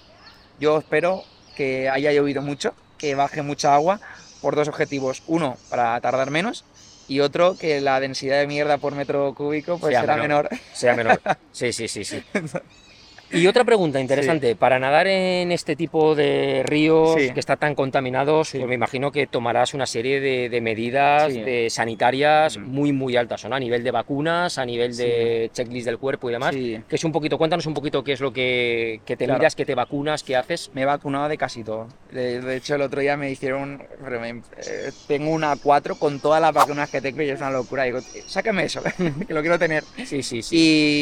Yo 0.60 0.78
espero 0.78 1.24
que 1.56 1.88
haya 1.88 2.12
llovido 2.12 2.42
mucho, 2.42 2.74
que 2.98 3.14
baje 3.14 3.42
mucha 3.42 3.74
agua, 3.74 4.00
por 4.40 4.54
dos 4.56 4.68
objetivos. 4.68 5.22
Uno, 5.26 5.56
para 5.70 6.00
tardar 6.00 6.30
menos, 6.30 6.64
y 7.08 7.20
otro, 7.20 7.56
que 7.58 7.80
la 7.80 7.98
densidad 8.00 8.38
de 8.38 8.46
mierda 8.46 8.78
por 8.78 8.94
metro 8.94 9.34
cúbico 9.34 9.78
pues 9.78 9.92
Sea 9.92 10.00
será 10.02 10.16
menor. 10.16 10.48
menor. 10.50 10.60
Sea 10.72 10.94
menor. 10.94 11.20
Sí, 11.52 11.72
sí, 11.72 11.88
sí, 11.88 12.04
sí. 12.04 12.22
Y 13.32 13.46
otra 13.46 13.64
pregunta 13.64 14.00
interesante, 14.00 14.54
para 14.56 14.78
nadar 14.78 15.06
en 15.06 15.52
este 15.52 15.74
tipo 15.76 16.14
de 16.14 16.62
ríos 16.64 17.14
Sí. 17.18 17.32
que 17.32 17.40
están 17.40 17.58
tan 17.58 17.74
contaminados, 17.74 18.48
Sí. 18.50 18.58
pues 18.58 18.68
me 18.68 18.74
imagino 18.74 19.10
que 19.10 19.26
tomarás 19.26 19.74
una 19.74 19.86
serie 19.86 20.20
de, 20.20 20.48
de 20.48 20.60
medidas 20.60 21.32
de 21.32 21.68
sanitarias 21.70 22.58
Mm. 22.58 22.62
muy, 22.66 22.92
muy 22.92 23.16
altas, 23.16 23.44
¿no? 23.44 23.54
A 23.56 23.60
nivel 23.60 23.82
de 23.84 23.90
vacunas, 23.90 24.58
a 24.58 24.64
nivel 24.64 24.96
de 24.96 25.50
checklist 25.52 25.86
del 25.86 25.98
cuerpo 25.98 26.28
y 26.28 26.32
demás. 26.32 26.54
Que 26.54 26.82
es 26.90 27.04
un 27.04 27.12
poquito, 27.12 27.38
cuéntanos 27.38 27.66
un 27.66 27.74
poquito 27.74 28.04
qué 28.04 28.12
es 28.12 28.20
lo 28.20 28.32
que, 28.32 29.00
que 29.06 29.16
te 29.16 29.24
Claro. 29.24 29.38
miras, 29.40 29.54
que 29.56 29.64
te 29.64 29.74
vacunas, 29.74 30.22
qué 30.22 30.36
haces. 30.36 30.70
Me 30.74 30.82
he 30.82 30.84
vacunado 30.84 31.28
de 31.28 31.38
casi 31.38 31.64
todo. 31.64 31.88
De, 32.10 32.40
de 32.40 32.56
hecho, 32.56 32.74
el 32.74 32.82
otro 32.82 33.00
día 33.00 33.16
me 33.16 33.30
hicieron. 33.30 33.82
pero 34.02 34.20
me- 34.20 34.30
eh, 34.30 34.90
tengo 35.06 35.30
una 35.30 35.54
4 35.56 35.94
con 35.94 36.18
todas 36.20 36.40
las 36.40 36.52
vacunas 36.52 36.90
que 36.90 37.00
tengo 37.00 37.22
y 37.22 37.30
es 37.30 37.38
una 37.40 37.50
locura. 37.50 37.84
Digo, 37.84 38.00
sácame 38.26 38.64
eso, 38.64 38.82
que 39.28 39.32
lo 39.32 39.40
quiero 39.40 39.58
tener. 39.58 39.84
Sí, 40.04 40.22
sí, 40.22 40.42
sí. 40.42 40.56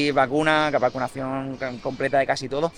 Y 0.09 0.11
vacuna, 0.13 0.71
vacunación 0.79 1.57
completa 1.83 2.20
de 2.21 2.27
casi 2.27 2.49
todo. 2.49 2.73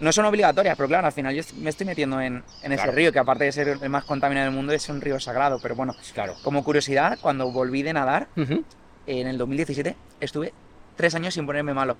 No 0.00 0.12
son 0.12 0.26
obligatorias, 0.26 0.76
pero 0.76 0.88
claro, 0.88 1.06
al 1.08 1.12
final 1.12 1.34
yo 1.34 1.42
me 1.56 1.70
estoy 1.70 1.84
metiendo 1.86 2.20
en, 2.20 2.44
en 2.62 2.72
ese 2.72 2.82
Claro. 2.84 2.92
río, 2.92 3.12
que 3.12 3.18
aparte 3.18 3.44
de 3.44 3.52
ser 3.52 3.68
el 3.68 3.88
más 3.90 4.04
contaminado 4.04 4.46
del 4.46 4.54
mundo, 4.54 4.72
es 4.72 4.88
un 4.88 5.00
río 5.00 5.18
sagrado. 5.18 5.58
Pero 5.60 5.74
bueno, 5.74 5.96
Claro. 6.14 6.34
como 6.44 6.62
curiosidad, 6.62 7.18
cuando 7.20 7.50
volví 7.50 7.82
de 7.82 7.92
nadar, 7.92 8.28
Ujú. 8.36 8.62
en 9.06 9.26
el 9.26 9.38
2017, 9.38 9.96
estuve 10.20 10.52
tres 10.96 11.14
años 11.16 11.34
sin 11.34 11.46
ponerme 11.46 11.74
malo. 11.74 11.96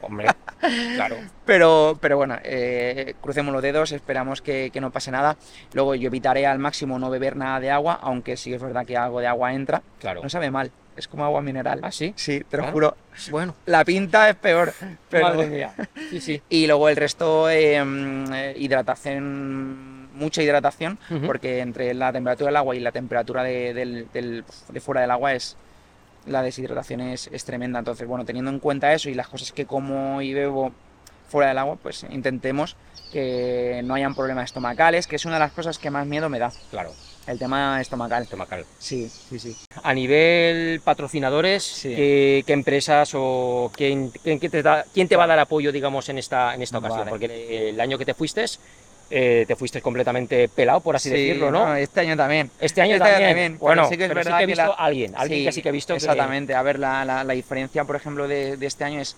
Hombre, 0.00 0.28
claro. 0.94 1.16
Pero, 1.44 1.98
pero 2.00 2.16
bueno, 2.16 2.36
eh, 2.42 3.14
crucemos 3.20 3.52
los 3.52 3.62
dedos, 3.62 3.90
esperamos 3.92 4.40
que, 4.40 4.70
que 4.72 4.80
no 4.80 4.90
pase 4.90 5.10
nada. 5.10 5.36
Luego 5.72 5.94
yo 5.96 6.06
evitaré 6.08 6.46
al 6.46 6.58
máximo 6.58 6.98
no 7.00 7.10
beber 7.10 7.36
nada 7.36 7.58
de 7.60 7.70
agua, 7.70 7.98
aunque 8.00 8.36
sí 8.36 8.52
es 8.54 8.62
verdad 8.62 8.86
que 8.86 8.96
algo 8.96 9.20
de 9.20 9.26
agua 9.26 9.52
entra. 9.54 9.82
Claro. 10.00 10.22
No 10.22 10.28
sabe 10.28 10.50
mal, 10.50 10.70
es 10.96 11.08
como 11.08 11.24
agua 11.24 11.42
mineral. 11.42 11.80
¿Ah, 11.82 11.90
sí? 11.92 12.12
Sí, 12.16 12.42
te 12.48 12.56
lo 12.56 12.64
juro. 12.70 12.96
Bueno, 13.30 13.54
La 13.66 13.84
pinta 13.84 14.28
es 14.28 14.36
peor. 14.36 14.72
Pero... 15.10 15.28
madre 15.28 15.46
mía. 15.46 15.74
Sí, 16.10 16.20
sí. 16.20 16.42
Y 16.48 16.66
luego 16.66 16.88
el 16.88 16.96
resto, 16.96 17.48
eh, 17.50 17.82
mm, 17.84 18.32
eh, 18.32 18.54
hidratación, 18.58 20.08
mucha 20.14 20.42
hidratación, 20.42 20.98
porque 21.26 21.60
entre 21.60 21.92
la 21.94 22.12
temperatura 22.12 22.48
del 22.48 22.56
agua 22.56 22.76
y 22.76 22.80
la 22.80 22.92
temperatura 22.92 23.42
de, 23.42 23.74
del- 23.74 24.08
del- 24.12 24.44
de 24.68 24.80
fuera 24.80 25.00
del 25.00 25.10
agua 25.10 25.32
es 25.34 25.56
la 26.26 26.42
deshidratación 26.42 27.00
es, 27.00 27.28
es 27.32 27.44
tremenda. 27.44 27.78
Entonces, 27.78 28.06
bueno, 28.06 28.24
teniendo 28.24 28.50
en 28.50 28.58
cuenta 28.60 28.92
eso 28.94 29.10
y 29.10 29.14
las 29.14 29.28
cosas 29.28 29.52
que 29.52 29.66
como 29.66 30.22
y 30.22 30.32
bebo 30.32 30.72
fuera 31.28 31.48
del 31.48 31.58
agua, 31.58 31.76
pues 31.82 32.04
intentemos 32.10 32.76
que 33.12 33.80
no 33.84 33.94
hayan 33.94 34.14
problemas 34.14 34.44
estomacales, 34.46 35.06
que 35.06 35.16
es 35.16 35.24
una 35.24 35.34
de 35.34 35.40
las 35.40 35.52
cosas 35.52 35.78
que 35.78 35.90
más 35.90 36.06
miedo 36.06 36.28
me 36.28 36.38
da, 36.40 36.50
Claro, 36.70 36.92
el 37.28 37.38
tema 37.38 37.80
estomacal. 37.80 38.24
estomacal. 38.24 38.64
Sí, 38.78 39.08
sí, 39.08 39.38
sí. 39.38 39.56
A 39.82 39.94
nivel 39.94 40.80
patrocinadores, 40.82 41.62
Sí. 41.62 41.94
¿qué, 41.94 42.44
qué 42.46 42.52
empresas 42.52 43.12
o 43.14 43.70
quién, 43.76 44.10
quién- 44.10 44.40
te 44.40 44.62
da- 44.62 44.84
quién 44.92 45.06
te 45.08 45.16
va 45.16 45.24
a 45.24 45.28
dar 45.28 45.38
apoyo, 45.38 45.70
digamos, 45.70 46.08
en 46.08 46.18
esta, 46.18 46.54
en 46.54 46.62
esta 46.62 46.78
ocasión? 46.78 47.00
Vale. 47.00 47.10
Porque 47.10 47.68
el 47.70 47.80
año 47.80 47.98
que 47.98 48.04
te 48.04 48.14
fuiste, 48.14 48.44
eh, 49.10 49.44
te 49.46 49.54
fuiste 49.54 49.80
completamente 49.80 50.48
pelado, 50.48 50.80
por 50.80 50.96
así 50.96 51.08
Sí, 51.10 51.14
decirlo, 51.14 51.50
¿no? 51.52 51.76
Este 51.76 52.00
año 52.00 52.16
también. 52.16 52.50
Este 52.58 52.80
año 52.82 52.94
este 52.96 53.08
también. 53.10 53.30
también, 53.30 53.58
Bueno, 53.58 53.88
sí 53.88 53.96
que 53.96 54.04
es 54.04 54.08
pero 54.08 54.22
sí 54.22 54.24
verdad 54.26 54.38
que 54.38 54.44
he 54.44 54.46
que 54.46 54.52
visto 54.52 54.66
la- 54.66 54.72
a 54.72 54.84
alguien, 54.84 55.14
alguien 55.16 55.44
que 55.44 55.52
sí 55.52 55.62
que 55.62 55.68
he 55.68 55.72
visto 55.72 55.92
que- 55.94 55.98
Exactamente. 55.98 56.54
A 56.54 56.62
ver, 56.62 56.78
la, 56.80 57.04
la- 57.04 57.22
la 57.22 57.34
diferencia, 57.34 57.84
por 57.84 57.94
ejemplo, 57.96 58.26
de, 58.26 58.56
de 58.56 58.66
este 58.66 58.82
año 58.82 59.00
es. 59.00 59.14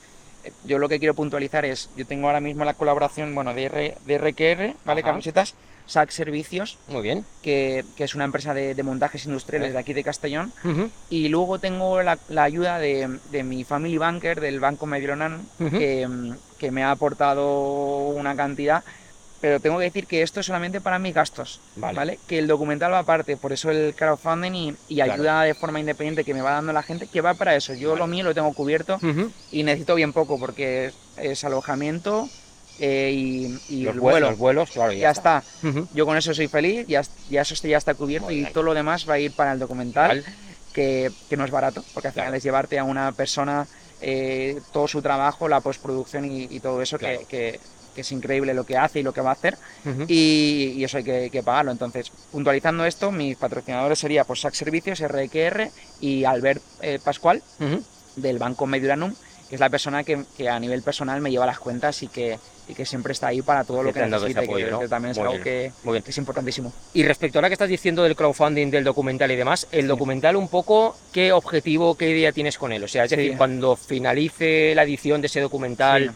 Yo 0.64 0.78
lo 0.78 0.88
que 0.88 0.98
quiero 0.98 1.14
puntualizar 1.14 1.64
es. 1.64 1.90
Yo 1.96 2.06
tengo 2.06 2.26
ahora 2.26 2.40
mismo 2.40 2.64
la 2.64 2.74
colaboración, 2.74 3.34
bueno, 3.34 3.54
de, 3.54 3.64
R, 3.64 3.94
de 4.06 4.18
RQR, 4.18 4.74
¿vale? 4.84 5.00
Ajá. 5.02 5.10
Camisetas, 5.10 5.54
SAC 5.86 6.10
Servicios, 6.10 6.78
Muy 6.88 7.02
bien. 7.02 7.24
que, 7.42 7.84
que 7.96 8.04
es 8.04 8.14
una 8.14 8.24
empresa 8.24 8.52
de, 8.54 8.74
de 8.74 8.82
montajes 8.82 9.24
industriales 9.26 9.70
Eh. 9.70 9.72
de 9.72 9.78
aquí 9.78 9.92
de 9.92 10.02
Castellón. 10.04 10.52
Y 11.10 11.28
luego 11.28 11.58
tengo 11.60 12.02
la, 12.02 12.18
la 12.28 12.42
ayuda 12.44 12.78
de, 12.78 13.18
de 13.30 13.42
mi 13.44 13.62
family 13.64 13.96
banker, 13.98 14.40
del 14.40 14.58
Banco 14.60 14.86
Mediolanum, 14.86 15.42
Ujú. 15.60 15.70
que, 15.78 16.06
mm, 16.08 16.32
que 16.58 16.70
me 16.70 16.82
ha 16.82 16.90
aportado 16.90 18.08
una 18.08 18.34
cantidad. 18.34 18.82
Pero 19.40 19.60
tengo 19.60 19.78
que 19.78 19.84
decir 19.84 20.06
que 20.06 20.22
esto 20.22 20.40
es 20.40 20.46
solamente 20.46 20.80
para 20.80 20.98
mis 20.98 21.12
gastos, 21.14 21.60
Vale. 21.76 21.96
¿vale? 21.96 22.18
Que 22.26 22.38
el 22.38 22.46
documental 22.46 22.92
va 22.92 23.00
aparte, 23.00 23.36
por 23.36 23.52
eso 23.52 23.70
el 23.70 23.94
crowdfunding 23.94 24.52
y, 24.54 24.74
y 24.88 24.94
Claro. 24.96 25.12
ayuda 25.12 25.42
de 25.42 25.54
forma 25.54 25.78
independiente 25.78 26.24
que 26.24 26.32
me 26.32 26.40
va 26.40 26.52
dando 26.52 26.72
la 26.72 26.82
gente, 26.82 27.06
que 27.06 27.20
va 27.20 27.34
para 27.34 27.54
eso. 27.54 27.74
Yo 27.74 27.90
Vale. 27.90 27.98
lo 28.00 28.06
mío 28.06 28.24
lo 28.24 28.34
tengo 28.34 28.52
cubierto 28.54 28.98
y 29.52 29.62
necesito 29.62 29.94
bien 29.94 30.12
poco 30.14 30.38
porque 30.38 30.86
es, 30.86 30.94
es 31.18 31.44
alojamiento 31.44 32.28
eh, 32.78 33.10
y, 33.12 33.58
y 33.68 33.82
los, 33.84 33.94
el 33.94 34.00
vuelo. 34.00 34.30
los 34.30 34.38
vuelos, 34.38 34.70
claro, 34.70 34.92
ya, 34.92 34.98
Ya 35.00 35.10
está. 35.10 35.42
Yo 35.92 36.06
con 36.06 36.16
eso 36.16 36.32
soy 36.32 36.48
feliz, 36.48 36.86
ya, 36.86 37.02
ya 37.30 37.42
eso 37.42 37.54
ya 37.68 37.76
está 37.78 37.94
cubierto 37.94 38.26
Muy 38.28 38.36
y 38.36 38.40
bien. 38.40 38.52
todo 38.54 38.64
lo 38.64 38.74
demás 38.74 39.08
va 39.08 39.14
a 39.14 39.18
ir 39.18 39.32
para 39.32 39.52
el 39.52 39.58
documental 39.58 40.08
Vale. 40.08 40.24
que, 40.72 41.10
que 41.28 41.36
no 41.36 41.44
es 41.44 41.50
barato, 41.50 41.84
porque 41.92 42.08
al 42.08 42.14
final 42.14 42.26
Claro. 42.28 42.36
es 42.38 42.42
llevarte 42.42 42.78
a 42.78 42.84
una 42.84 43.12
persona 43.12 43.66
eh, 44.00 44.60
todo 44.72 44.86
su 44.88 45.00
trabajo, 45.02 45.48
la 45.48 45.60
postproducción 45.60 46.24
y, 46.30 46.44
y 46.50 46.60
todo 46.60 46.80
eso, 46.82 46.98
Claro. 46.98 47.20
que, 47.20 47.26
que- 47.26 47.60
que 47.96 48.02
es 48.02 48.12
increíble 48.12 48.54
lo 48.54 48.64
que 48.64 48.76
hace 48.76 49.00
y 49.00 49.02
lo 49.02 49.12
que 49.12 49.20
va 49.20 49.30
a 49.30 49.32
hacer, 49.32 49.56
Ujú. 49.84 50.04
y, 50.06 50.74
y 50.76 50.84
eso 50.84 50.98
hay 50.98 51.02
que, 51.04 51.30
que 51.30 51.42
pagarlo. 51.42 51.72
Entonces, 51.72 52.12
puntualizando 52.30 52.84
esto, 52.84 53.10
mis 53.10 53.36
patrocinadores 53.36 53.98
serían 53.98 54.24
pues, 54.24 54.40
SAC 54.42 54.54
Servicios, 54.54 55.00
RQR 55.00 55.70
y 56.00 56.22
Albert 56.24 56.62
eh, 56.82 57.00
Pascual, 57.02 57.42
Ujú. 57.58 57.82
del 58.14 58.38
Banco 58.38 58.66
Mediolanum, 58.66 59.12
que 59.48 59.54
es 59.56 59.60
la 59.60 59.70
persona 59.70 60.04
que, 60.04 60.24
que 60.36 60.48
a 60.48 60.60
nivel 60.60 60.82
personal 60.82 61.20
me 61.20 61.30
lleva 61.30 61.46
las 61.46 61.58
cuentas 61.60 62.02
y 62.02 62.08
que, 62.08 62.36
y 62.68 62.74
que 62.74 62.84
siempre 62.84 63.12
está 63.12 63.28
ahí 63.28 63.42
para 63.42 63.62
todo 63.62 63.82
lo 63.84 63.92
que 63.92 64.04
necesite, 64.04 64.40
que- 64.40 64.46
apoyo, 64.46 64.70
¿no? 64.72 64.80
que 64.80 64.88
también 64.88 65.12
es 65.12 65.18
Muy 65.18 65.22
algo 65.28 65.44
bien, 65.44 65.72
que, 66.02 66.10
es 66.10 66.18
importantísimo. 66.18 66.72
Y 66.94 67.04
respecto 67.04 67.38
a 67.38 67.42
lo 67.42 67.48
que 67.48 67.52
estás 67.54 67.68
diciendo 67.68 68.02
del 68.02 68.16
crowdfunding, 68.16 68.70
del 68.72 68.82
documental 68.82 69.30
y 69.30 69.36
demás, 69.36 69.68
el 69.70 69.82
Sí. 69.82 69.86
documental 69.86 70.34
un 70.34 70.48
poco, 70.48 70.96
¿qué 71.12 71.30
objetivo, 71.32 71.94
qué 71.96 72.10
idea 72.10 72.32
tienes 72.32 72.58
con 72.58 72.72
él? 72.72 72.82
O 72.82 72.88
sea, 72.88 73.04
es 73.04 73.10
Sí. 73.10 73.16
decir, 73.16 73.36
cuando 73.36 73.76
finalice 73.76 74.74
la 74.74 74.82
edición 74.82 75.20
de 75.20 75.28
ese 75.28 75.40
documental, 75.40 76.12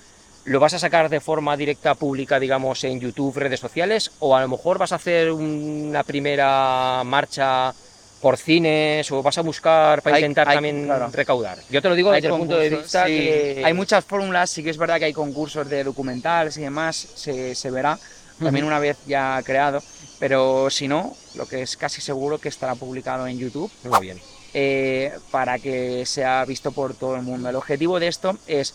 ¿lo 0.51 0.59
vas 0.59 0.75
a 0.75 0.81
sacar 0.81 1.09
de 1.09 1.21
forma 1.21 1.57
directa, 1.57 1.95
pública, 1.95 2.41
digamos, 2.41 2.83
en 2.83 2.99
YouTube, 2.99 3.37
redes 3.37 3.61
sociales? 3.61 4.11
¿O 4.19 4.35
a 4.35 4.41
lo 4.41 4.49
mejor 4.49 4.79
vas 4.79 4.91
a 4.91 4.97
hacer 4.97 5.31
una 5.31 6.03
primera 6.03 7.03
marcha 7.05 7.73
por 8.21 8.37
cines 8.37 9.09
o 9.13 9.23
vas 9.23 9.39
a 9.39 9.43
buscar 9.43 10.03
para 10.03 10.17
Hay- 10.17 10.23
intentar 10.23 10.49
hay- 10.49 10.57
también 10.57 10.87
claro. 10.87 11.09
recaudar? 11.13 11.59
Yo 11.71 11.81
te 11.81 11.89
lo 11.89 11.95
digo 11.95 12.11
Hay 12.11 12.21
desde 12.21 12.35
el 12.35 12.41
punto 12.41 12.59
de 12.59 12.69
vista 12.69 13.07
sí. 13.07 13.13
que... 13.13 13.63
Hay 13.65 13.73
muchas 13.75 14.05
fórmulas, 14.05 14.51
sí 14.51 14.65
que 14.65 14.71
es 14.71 14.77
verdad 14.77 14.99
que 14.99 15.05
hay 15.05 15.13
concursos 15.13 15.69
de 15.71 15.85
documentales 15.85 16.57
y 16.57 16.63
demás, 16.63 16.97
se, 16.97 17.55
se 17.55 17.71
verá 17.71 17.97
también 18.43 18.65
una 18.65 18.81
vez 18.81 18.97
ya 19.07 19.41
creado, 19.45 19.81
pero 20.19 20.69
si 20.69 20.89
no, 20.89 21.15
lo 21.37 21.47
que 21.47 21.63
es 21.63 21.77
casi 21.77 22.01
seguro 22.01 22.39
que 22.39 22.49
estará 22.49 22.75
publicado 22.75 23.27
en 23.29 23.39
YouTube 23.39 23.71
Muy 23.85 24.01
bien. 24.01 24.19
eh, 24.53 25.13
para 25.31 25.59
que 25.61 26.05
sea 26.07 26.45
visto 26.45 26.73
por 26.73 26.95
todo 26.95 27.15
el 27.15 27.23
mundo. 27.23 27.49
El 27.51 27.57
objetivo 27.57 28.01
de 28.01 28.09
esto 28.09 28.37
es, 28.49 28.75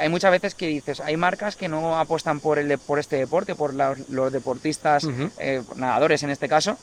hay 0.00 0.08
muchas 0.08 0.30
veces 0.30 0.54
que 0.54 0.66
dices, 0.66 1.00
hay 1.00 1.16
marcas 1.16 1.56
que 1.56 1.68
no 1.68 1.98
apuestan 1.98 2.40
por, 2.40 2.58
el, 2.58 2.68
de- 2.68 2.78
por 2.78 2.98
este 2.98 3.16
deporte, 3.16 3.54
por 3.54 3.74
la- 3.74 3.96
los 4.08 4.32
deportistas, 4.32 5.06
eh, 5.38 5.62
nadadores 5.76 6.22
en 6.22 6.30
este 6.30 6.48
caso, 6.48 6.76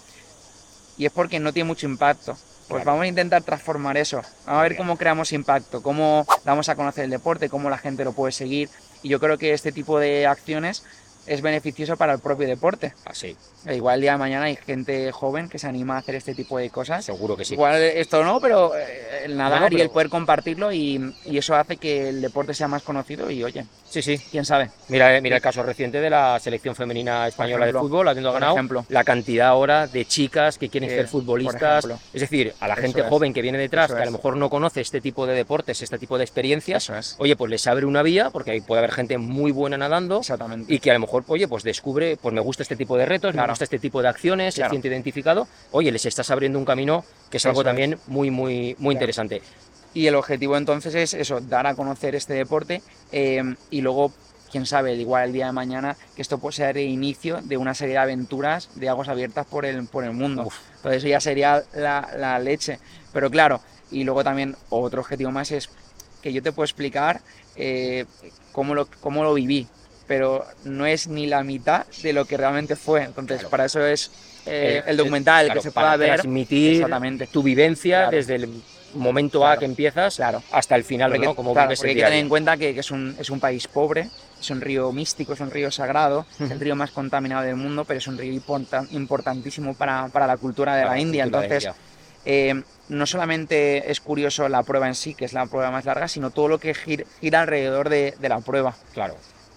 y 0.98 1.06
es 1.06 1.12
porque 1.12 1.40
no 1.40 1.54
tiene 1.54 1.68
mucho 1.68 1.86
impacto. 1.88 2.34
Pues 2.68 2.84
Claro. 2.84 2.92
vamos 2.98 3.04
a 3.06 3.08
intentar 3.08 3.42
transformar 3.42 3.98
eso. 3.98 4.18
Vamos 4.46 4.60
a 4.60 4.62
ver 4.62 4.78
cómo 4.78 4.96
creamos 4.96 5.34
impacto, 5.34 5.82
cómo 5.82 6.28
damos 6.46 6.70
a 6.70 6.76
conocer 6.76 7.06
el 7.06 7.10
deporte, 7.10 7.50
cómo 7.50 7.68
la 7.70 7.80
gente 7.80 8.04
lo 8.04 8.14
puede 8.14 8.32
seguir. 8.32 8.70
Y 9.02 9.10
yo 9.10 9.20
creo 9.20 9.40
que 9.40 9.54
este 9.54 9.72
tipo 9.72 9.98
de 10.00 10.28
acciones 10.28 10.84
es 11.30 11.42
beneficioso 11.42 11.96
para 11.96 12.14
el 12.14 12.20
propio 12.20 12.48
deporte. 12.48 12.94
Así, 13.06 13.36
E 13.66 13.76
Igual 13.76 13.96
el 13.96 14.02
día 14.02 14.12
de 14.14 14.18
mañana 14.18 14.46
hay 14.46 14.56
gente 14.56 15.12
joven 15.12 15.48
que 15.50 15.60
se 15.60 15.68
anima 15.68 15.96
a 15.96 16.00
hacer 16.00 16.16
este 16.16 16.34
tipo 16.34 16.58
de 16.58 16.70
cosas. 16.70 17.06
seguro 17.06 17.36
que 17.38 17.46
sí. 17.46 17.54
Igual 17.54 17.76
esto 17.82 18.24
no, 18.24 18.40
pero 18.42 18.76
eh, 18.76 19.26
el 19.26 19.38
nadar 19.38 19.72
y 19.74 19.82
el 19.82 19.90
poder 19.90 20.10
compartirlo 20.10 20.72
y, 20.72 21.14
y 21.26 21.38
eso 21.38 21.56
hace 21.56 21.78
que 21.78 22.10
el 22.10 22.22
deporte 22.22 22.54
sea 22.54 22.68
más 22.68 22.84
conocido 22.84 23.30
y 23.30 23.44
oye, 23.44 23.66
Sí, 23.90 24.02
sí. 24.02 24.18
quién 24.32 24.46
sabe. 24.46 24.70
Mira, 24.88 25.16
eh, 25.18 25.22
mira 25.22 25.36
el 25.38 25.42
caso 25.42 25.62
reciente 25.64 26.00
de 26.00 26.10
la 26.10 26.40
selección 26.40 26.76
femenina 26.76 27.28
española 27.28 27.66
ejemplo, 27.66 27.82
de 27.82 27.88
fútbol, 27.88 28.08
habiendo 28.08 28.30
por 28.32 28.40
ganado 28.40 28.56
ejemplo. 28.56 28.86
la 28.90 29.04
cantidad 29.04 29.48
ahora 29.48 29.88
de 29.88 30.06
chicas 30.06 30.58
que 30.58 30.70
quieren 30.70 30.90
Que, 30.90 30.96
ser 30.96 31.08
futbolistas. 31.08 31.86
Es 32.14 32.22
decir, 32.22 32.54
a 32.60 32.68
la 32.68 32.74
Eso 32.76 32.82
gente 32.84 33.02
es. 33.02 33.08
joven 33.08 33.34
que 33.34 33.42
viene 33.42 33.58
detrás, 33.58 33.88
Eso 33.90 33.98
que 33.98 34.04
a 34.04 34.06
lo 34.06 34.12
mejor 34.12 34.38
no 34.38 34.50
conoce 34.50 34.82
este 34.82 35.02
tipo 35.02 35.26
de 35.26 35.34
deportes, 35.34 35.82
este 35.82 35.98
tipo 35.98 36.18
de 36.18 36.24
experiencias, 36.24 36.90
es. 36.90 37.16
oye, 37.20 37.36
pues 37.36 37.50
les 37.50 37.66
abre 37.68 37.86
una 37.86 38.04
vía, 38.04 38.30
porque 38.30 38.52
ahí 38.52 38.62
puede 38.62 38.80
haber 38.80 38.92
gente 38.92 39.18
muy 39.18 39.52
buena 39.52 39.78
nadando. 39.78 40.20
Exactamente. 40.20 40.74
Y 40.74 40.80
que 40.80 40.92
a 40.92 40.94
lo 40.94 41.00
mejor, 41.02 41.19
oye, 41.28 41.48
pues 41.48 41.64
descubre, 41.64 42.18
pues 42.18 42.34
me 42.34 42.42
gusta 42.42 42.64
este 42.64 42.76
tipo 42.76 42.98
de 42.98 43.06
retos, 43.06 43.30
me 43.34 43.38
Claro. 43.40 43.52
gusta 43.52 43.64
este 43.66 43.80
tipo 43.80 44.02
de 44.02 44.08
acciones, 44.08 44.54
se 44.56 44.62
Claro. 44.62 44.72
siente 44.72 44.88
identificado. 44.88 45.48
Oye, 45.72 45.92
les 45.92 46.06
estás 46.06 46.30
abriendo 46.32 46.58
un 46.60 46.66
camino 46.66 47.04
que 47.30 47.38
es 47.38 47.46
algo 47.46 47.62
Eso 47.62 47.70
es. 47.70 47.76
también 47.76 48.00
muy, 48.08 48.32
muy, 48.32 48.76
muy 48.80 48.94
interesante. 48.96 49.42
Y 49.94 50.08
el 50.08 50.16
objetivo 50.16 50.56
entonces 50.58 50.94
es 50.96 51.14
eso, 51.14 51.40
dar 51.42 51.66
a 51.68 51.76
conocer 51.76 52.14
este 52.16 52.34
deporte 52.34 52.82
eh, 53.12 53.42
y 53.72 53.82
luego, 53.82 54.12
quién 54.52 54.66
sabe, 54.66 54.94
igual 54.96 55.26
el 55.26 55.34
día 55.34 55.48
de 55.48 55.52
mañana, 55.52 55.96
que 56.16 56.22
esto 56.22 56.38
puede 56.38 56.56
ser 56.58 56.78
el 56.78 56.88
inicio 56.88 57.40
de 57.44 57.58
una 57.58 57.74
serie 57.74 57.94
de 57.94 58.00
aventuras 58.00 58.70
de 58.76 58.88
aguas 58.90 59.08
abiertas 59.10 59.46
por 59.48 59.66
el, 59.66 59.88
por 59.88 60.04
el 60.04 60.14
mundo. 60.14 60.44
Uf. 60.48 60.56
Entonces 60.78 61.00
eso 61.00 61.08
ya 61.08 61.20
sería 61.20 61.64
la, 61.74 62.08
la 62.18 62.38
leche. 62.40 62.80
Pero 63.14 63.32
claro, 63.32 63.62
y 63.92 64.04
luego 64.04 64.24
también 64.24 64.56
otro 64.70 65.02
objetivo 65.02 65.32
más 65.32 65.52
es 65.52 65.70
que 66.22 66.34
yo 66.34 66.44
te 66.44 66.52
puedo 66.52 66.66
explicar 66.66 67.22
eh, 67.56 68.06
cómo, 68.52 68.76
lo, 68.76 68.88
cómo 69.02 69.24
lo 69.24 69.34
viví, 69.34 69.68
pero 70.10 70.44
no 70.66 70.88
es 70.88 71.08
ni 71.08 71.28
la 71.28 71.44
mitad 71.44 71.86
de 72.02 72.14
lo 72.14 72.26
que 72.26 72.36
realmente 72.36 72.76
fue. 72.76 73.04
Entonces, 73.04 73.38
Claro. 73.38 73.50
para 73.52 73.66
eso 73.66 73.86
es 73.86 74.12
eh, 74.48 74.80
Eh, 74.80 74.84
el 74.88 74.98
documental, 74.98 75.46
Claro, 75.46 75.60
que 75.60 75.64
se 75.64 75.72
pueda 75.72 75.96
ver. 75.98 76.14
transmitir 76.16 76.74
Exactamente. 76.76 77.28
tu 77.28 77.44
vivencia 77.44 77.98
Claro. 78.00 78.18
desde 78.18 78.36
el 78.36 78.50
momento 78.96 79.46
A 79.46 79.58
que 79.58 79.66
empiezas 79.66 80.16
Claro. 80.16 80.42
hasta 80.52 80.76
el 80.76 80.84
final, 80.84 81.12
Porque, 81.12 81.26
¿no? 81.28 81.36
Como 81.36 81.54
porque 81.54 81.74
hay 81.88 81.94
que 81.96 82.02
tener 82.02 82.14
en 82.14 82.28
cuenta 82.30 82.58
que, 82.58 82.74
que 82.74 82.80
es, 82.80 82.90
un, 82.90 83.16
es 83.20 83.30
un 83.30 83.40
país 83.40 83.68
pobre, 83.68 84.10
es 84.40 84.50
un 84.50 84.62
río 84.62 84.92
místico, 84.92 85.34
es 85.34 85.40
un 85.42 85.52
río 85.52 85.70
sagrado, 85.70 86.26
es 86.40 86.50
el 86.50 86.60
río 86.60 86.76
más 86.76 86.90
contaminado 86.90 87.44
del 87.46 87.56
mundo, 87.58 87.86
pero 87.86 88.00
es 88.00 88.08
un 88.08 88.18
río 88.18 88.34
importan- 88.34 88.88
importantísimo 88.92 89.76
para, 89.76 90.08
para 90.08 90.26
la 90.26 90.38
cultura 90.38 90.76
de 90.76 90.86
la 90.86 90.98
India. 91.00 91.24
Entonces, 91.26 91.70
eh, 92.26 92.64
no 92.88 93.06
solamente 93.06 93.92
es 93.92 94.00
curioso 94.00 94.50
la 94.50 94.64
prueba 94.64 94.88
en 94.88 94.96
sí, 94.96 95.14
que 95.14 95.26
es 95.26 95.34
la 95.34 95.46
prueba 95.46 95.70
más 95.70 95.86
larga, 95.86 96.08
sino 96.08 96.32
todo 96.32 96.48
lo 96.48 96.58
que 96.58 96.74
gir- 96.74 97.06
gira 97.22 97.42
alrededor 97.42 97.90
de, 97.90 98.16
de 98.20 98.30
la 98.30 98.40
prueba. 98.40 98.74
Claro, 98.94 99.16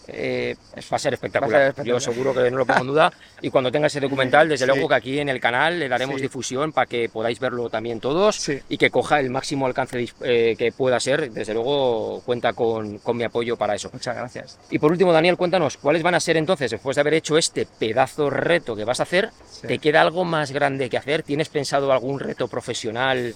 Eh, 0.08 0.56
va 0.92 0.96
a 0.96 0.98
ser 0.98 1.14
espectacular. 1.14 1.52
Va 1.52 1.56
a 1.56 1.60
ser 1.60 1.68
espectacular. 1.70 2.00
Yo 2.00 2.00
seguro 2.00 2.34
que 2.34 2.50
no 2.50 2.58
lo 2.58 2.66
pongo 2.66 2.80
en 2.80 2.86
duda. 2.88 3.12
Y 3.40 3.50
cuando 3.50 3.70
tenga 3.70 3.86
ese 3.86 4.00
documental, 4.00 4.48
desde 4.48 4.64
Sí. 4.66 4.70
luego 4.72 4.88
que 4.88 4.94
aquí 4.94 5.18
en 5.18 5.28
el 5.28 5.40
canal 5.40 5.78
le 5.78 5.88
daremos 5.88 6.16
Sí. 6.16 6.22
difusión 6.22 6.72
para 6.72 6.86
que 6.86 7.08
podáis 7.08 7.38
verlo 7.40 7.70
también 7.70 8.00
todos 8.00 8.36
Sí. 8.36 8.60
y 8.68 8.78
que 8.78 8.90
coja 8.90 9.20
el 9.20 9.30
máximo 9.30 9.66
alcance 9.66 10.08
eh, 10.22 10.54
que 10.58 10.72
pueda 10.72 10.98
ser. 11.00 11.30
Desde 11.30 11.54
luego 11.54 12.20
cuenta 12.24 12.52
con, 12.52 12.98
con 12.98 13.16
mi 13.16 13.24
apoyo 13.24 13.56
para 13.56 13.74
eso. 13.74 13.90
muchas 13.92 14.16
gracias. 14.16 14.58
Y 14.70 14.78
por 14.78 14.90
último, 14.92 15.12
Daniel, 15.12 15.36
cuéntanos, 15.36 15.76
¿cuáles 15.76 16.02
van 16.02 16.14
a 16.14 16.20
ser 16.20 16.36
entonces, 16.36 16.70
después 16.70 16.94
de 16.96 17.00
haber 17.00 17.14
hecho 17.14 17.36
este 17.38 17.66
pedazo 17.66 18.30
reto 18.30 18.74
que 18.76 18.84
vas 18.84 19.00
a 19.00 19.04
hacer. 19.04 19.30
¿te 19.66 19.78
queda 19.78 20.00
algo 20.00 20.24
más 20.24 20.50
grande 20.50 20.90
que 20.90 20.96
hacer? 20.96 21.22
¿Tienes 21.22 21.48
pensado 21.48 21.92
algún 21.92 22.18
reto 22.18 22.48
profesional? 22.48 23.34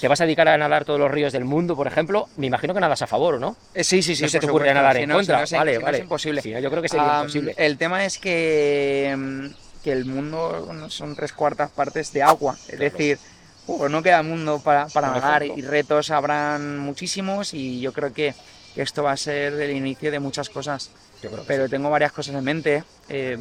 ¿Te 0.00 0.08
vas 0.08 0.20
a 0.20 0.24
dedicar 0.24 0.48
a 0.48 0.58
nadar 0.58 0.84
todos 0.84 0.98
los 1.00 1.10
ríos 1.10 1.32
del 1.32 1.44
mundo, 1.44 1.76
por 1.76 1.86
ejemplo? 1.86 2.28
Me 2.36 2.46
imagino 2.46 2.74
que 2.74 2.80
nadas 2.80 3.02
a 3.02 3.06
favor, 3.06 3.34
¿o 3.34 3.38
no? 3.38 3.56
Eh, 3.74 3.84
sí, 3.84 4.02
sí, 4.02 4.14
sí. 4.16 4.22
no 4.24 4.28
se 4.28 4.40
te 4.40 4.46
ocurre 4.46 4.66
supuesto. 4.68 4.74
nadar 4.74 4.96
Si 4.96 5.02
en 5.02 5.08
no, 5.08 5.14
si 5.14 5.18
contra. 5.18 5.36
no 5.38 5.44
es- 5.44 5.52
vale, 5.52 5.72
si 5.72 5.78
no 5.78 5.84
vale. 5.84 5.96
es 5.98 6.02
imposible. 6.02 6.42
Si 6.42 6.52
no, 6.52 6.58
yo 6.60 6.70
creo 6.70 6.82
que 6.82 6.88
sería 6.88 7.14
Am, 7.18 7.20
imposible. 7.22 7.54
El 7.56 7.78
tema 7.78 8.04
es 8.04 8.18
que, 8.18 9.14
mm, 9.16 9.46
que 9.82 9.92
el 9.92 10.04
mundo 10.04 10.68
son 10.90 11.14
tres 11.14 11.32
cuartas 11.32 11.70
partes 11.70 12.12
de 12.12 12.22
agua. 12.22 12.56
Es 12.68 12.76
Claro. 12.76 12.82
decir, 12.90 13.18
uh, 13.66 13.88
no 13.88 14.02
queda 14.02 14.22
mundo 14.22 14.60
para, 14.60 14.86
para 14.88 15.10
nadar 15.10 15.44
y 15.44 15.62
retos 15.62 16.10
habrán 16.10 16.78
muchísimos 16.78 17.54
y 17.54 17.80
yo 17.80 17.92
creo 17.92 18.12
que 18.12 18.34
esto 18.76 19.02
va 19.04 19.12
a 19.12 19.16
ser 19.16 19.54
el 19.54 19.70
inicio 19.70 20.10
de 20.10 20.18
muchas 20.20 20.48
cosas. 20.50 20.90
Yo 21.22 21.30
creo 21.30 21.42
que 21.42 21.48
Pero 21.48 21.68
tengo 21.68 21.88
varias 21.90 22.12
cosas 22.12 22.34
en 22.34 22.44
mente. 22.44 22.84
eh, 23.08 23.38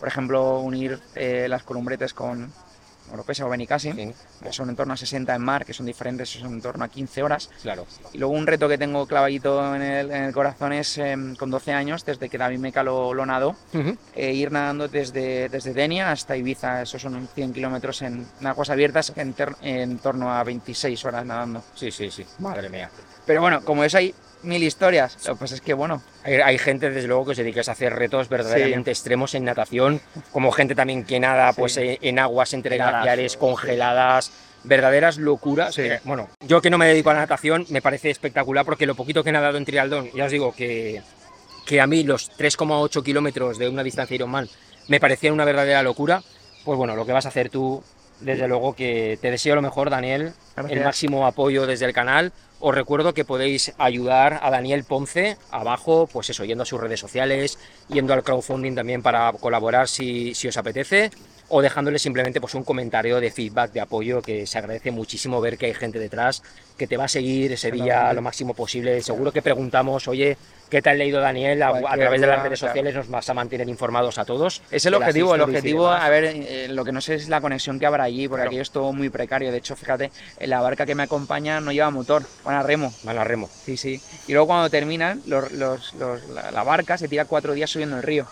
por 0.00 0.08
ejemplo, 0.08 0.58
unir 0.60 0.98
eh, 1.14 1.46
las 1.48 1.62
columbretes 1.62 2.12
con 2.12 2.52
Oropesa 3.12 3.46
o 3.46 3.48
Benicassim, 3.48 3.94
sí. 3.96 4.14
que 4.42 4.52
son 4.52 4.70
en 4.70 4.76
torno 4.76 4.94
a 4.94 4.96
60 4.96 5.34
en 5.34 5.42
mar, 5.42 5.64
que 5.64 5.72
son 5.72 5.86
diferentes, 5.86 6.30
son 6.30 6.52
en 6.54 6.60
torno 6.62 6.84
a 6.84 6.88
15 6.88 7.22
horas. 7.22 7.50
Claro. 7.62 7.86
Y 8.12 8.18
luego 8.18 8.34
un 8.34 8.46
reto 8.46 8.68
que 8.68 8.78
tengo 8.78 9.06
clavadito 9.06 9.74
en 9.74 9.82
el, 9.82 10.10
en 10.10 10.24
el 10.24 10.32
corazón 10.32 10.72
es 10.72 10.98
em, 10.98 11.36
con 11.36 11.50
12 11.50 11.72
años, 11.72 12.04
desde 12.04 12.28
que 12.28 12.38
David 12.38 12.58
Meca 12.58 12.82
lo, 12.82 13.14
lo 13.14 13.24
nadó, 13.26 13.56
eh, 14.14 14.32
ir 14.32 14.50
nadando 14.52 14.88
desde, 14.88 15.48
desde 15.48 15.72
Denia 15.74 16.10
hasta 16.10 16.36
Ibiza. 16.36 16.82
Esos 16.82 17.02
son 17.02 17.28
100 17.34 17.52
kilómetros 17.52 18.02
en, 18.02 18.26
en 18.40 18.46
aguas 18.46 18.70
abiertas 18.70 19.12
en, 19.16 19.32
ter- 19.34 19.56
en 19.62 19.98
torno 19.98 20.32
a 20.32 20.42
26 20.44 21.04
horas 21.04 21.24
nadando. 21.26 21.62
Sí, 21.74 21.90
sí, 21.90 22.10
sí. 22.10 22.24
Madre 22.38 22.68
mía. 22.68 22.90
Pero 23.26 23.40
bueno, 23.40 23.62
como 23.64 23.84
eso 23.84 23.98
hay 23.98 24.14
mil 24.44 24.62
historias, 24.62 25.16
lo 25.26 25.34
que 25.34 25.40
pasa 25.40 25.54
es 25.54 25.60
que 25.60 25.74
bueno, 25.74 26.02
Hay, 26.22 26.34
hay 26.34 26.58
gente, 26.58 26.90
desde 26.90 27.08
luego, 27.08 27.26
que 27.26 27.34
se 27.34 27.42
dedica 27.42 27.62
a 27.66 27.72
hacer 27.72 27.92
retos 27.94 28.28
verdaderamente 28.28 28.90
extremos 28.90 29.34
en 29.34 29.44
natación, 29.44 30.00
como 30.32 30.52
gente 30.52 30.74
también 30.74 31.04
que 31.04 31.18
nada 31.20 31.52
pues, 31.52 31.74
Sí. 31.74 31.80
eh, 31.80 31.98
en 32.02 32.18
aguas 32.18 32.52
entre 32.54 32.76
Heladas, 32.76 32.92
glaciares, 32.94 33.32
sí. 33.32 33.38
congeladas, 33.38 34.32
verdaderas 34.64 35.18
locuras. 35.18 35.74
Sí. 35.74 35.82
que, 35.82 36.00
bueno, 36.04 36.28
yo 36.46 36.60
que 36.62 36.70
no 36.70 36.78
me 36.78 36.86
dedico 36.86 37.10
a 37.10 37.14
la 37.14 37.20
natación, 37.20 37.66
me 37.70 37.82
parece 37.82 38.10
espectacular 38.10 38.64
porque 38.64 38.86
lo 38.86 38.94
poquito 38.94 39.22
que 39.22 39.30
he 39.30 39.32
nadado 39.32 39.58
en 39.58 39.64
trialdón, 39.64 40.10
ya 40.14 40.24
os 40.26 40.30
digo 40.32 40.54
que, 40.54 41.02
que 41.66 41.80
a 41.80 41.86
mí 41.86 42.02
los 42.04 42.30
3,8 42.38 43.02
kilómetros 43.02 43.58
de 43.58 43.68
una 43.68 43.82
distancia 43.82 44.14
Ironman 44.14 44.48
me 44.88 45.00
parecían 45.00 45.32
una 45.34 45.44
verdadera 45.44 45.82
locura. 45.82 46.22
Pues 46.64 46.78
bueno, 46.78 46.96
lo 46.96 47.04
que 47.04 47.12
vas 47.12 47.26
a 47.26 47.28
hacer 47.28 47.50
tú, 47.50 47.82
desde 48.20 48.48
luego 48.48 48.74
que 48.74 49.18
te 49.20 49.30
deseo 49.30 49.54
lo 49.54 49.62
mejor, 49.62 49.90
Daniel, 49.90 50.32
Gracias. 50.56 50.78
el 50.78 50.84
máximo 50.84 51.26
apoyo 51.26 51.66
desde 51.66 51.86
el 51.86 51.92
canal. 51.92 52.32
Os 52.60 52.74
recuerdo 52.74 53.12
que 53.12 53.24
podéis 53.24 53.74
ayudar 53.76 54.40
a 54.42 54.50
Daniel 54.50 54.84
Ponce 54.84 55.36
abajo, 55.50 56.08
pues 56.10 56.30
eso, 56.30 56.44
yendo 56.44 56.62
a 56.62 56.66
sus 56.66 56.80
redes 56.80 57.00
sociales, 57.00 57.58
yendo 57.88 58.14
al 58.14 58.22
crowdfunding 58.22 58.74
también 58.74 59.02
para 59.02 59.30
colaborar 59.32 59.86
si, 59.88 60.34
si 60.34 60.48
os 60.48 60.56
apetece, 60.56 61.10
o 61.48 61.60
dejándole 61.60 61.98
simplemente 61.98 62.40
pues 62.40 62.54
un 62.54 62.64
comentario 62.64 63.20
de 63.20 63.30
feedback, 63.30 63.72
de 63.72 63.80
apoyo, 63.80 64.22
que 64.22 64.46
se 64.46 64.56
agradece 64.58 64.90
muchísimo 64.90 65.40
ver 65.40 65.58
que 65.58 65.66
hay 65.66 65.74
gente 65.74 65.98
detrás 65.98 66.42
que 66.78 66.86
te 66.86 66.96
va 66.96 67.04
a 67.04 67.08
seguir 67.08 67.52
ese 67.52 67.70
día 67.70 68.12
lo 68.12 68.22
máximo 68.22 68.54
posible. 68.54 69.02
Seguro 69.02 69.30
que 69.30 69.42
preguntamos, 69.42 70.08
oye, 70.08 70.38
¿qué 70.74 70.82
te 70.82 70.90
has 70.90 70.96
leído 70.96 71.20
Daniel? 71.20 71.62
A, 71.62 71.72
través 71.94 72.20
de 72.20 72.26
las 72.26 72.42
redes 72.42 72.58
claro. 72.58 72.72
sociales 72.72 72.94
nos 72.96 73.08
vas 73.08 73.30
a 73.30 73.34
mantener 73.34 73.68
informados 73.68 74.18
a 74.18 74.24
todos. 74.24 74.60
es 74.72 74.84
el 74.86 74.94
objetivo. 74.94 75.34
El 75.36 75.40
objetivo, 75.42 75.88
a 75.88 76.08
ver, 76.08 76.24
eh, 76.24 76.66
lo 76.68 76.84
que 76.84 76.90
no 76.90 77.00
sé 77.00 77.14
es 77.14 77.28
la 77.28 77.40
conexión 77.40 77.78
que 77.78 77.86
habrá 77.86 78.02
allí, 78.04 78.26
porque 78.26 78.40
Claro. 78.40 78.48
aquello 78.50 78.62
es 78.62 78.70
todo 78.72 78.92
muy 78.92 79.08
precario. 79.08 79.52
De 79.52 79.58
hecho, 79.58 79.76
fíjate, 79.76 80.10
la 80.40 80.60
barca 80.60 80.84
que 80.84 80.96
me 80.96 81.04
acompaña 81.04 81.60
no 81.60 81.70
lleva 81.70 81.90
motor, 81.90 82.24
van 82.44 82.56
a 82.56 82.62
remo. 82.64 82.92
Van 83.04 83.18
a 83.18 83.22
remo. 83.22 83.48
Sí, 83.64 83.76
sí. 83.76 84.00
Y 84.26 84.32
luego 84.32 84.48
cuando 84.48 84.68
terminan, 84.68 85.22
los, 85.26 85.52
los- 85.52 85.94
los- 85.94 86.28
la, 86.30 86.50
la 86.50 86.64
barca 86.64 86.98
se 86.98 87.06
tira 87.06 87.24
cuatro 87.26 87.52
días 87.52 87.70
subiendo 87.70 87.96
el 87.96 88.02
río. 88.02 88.26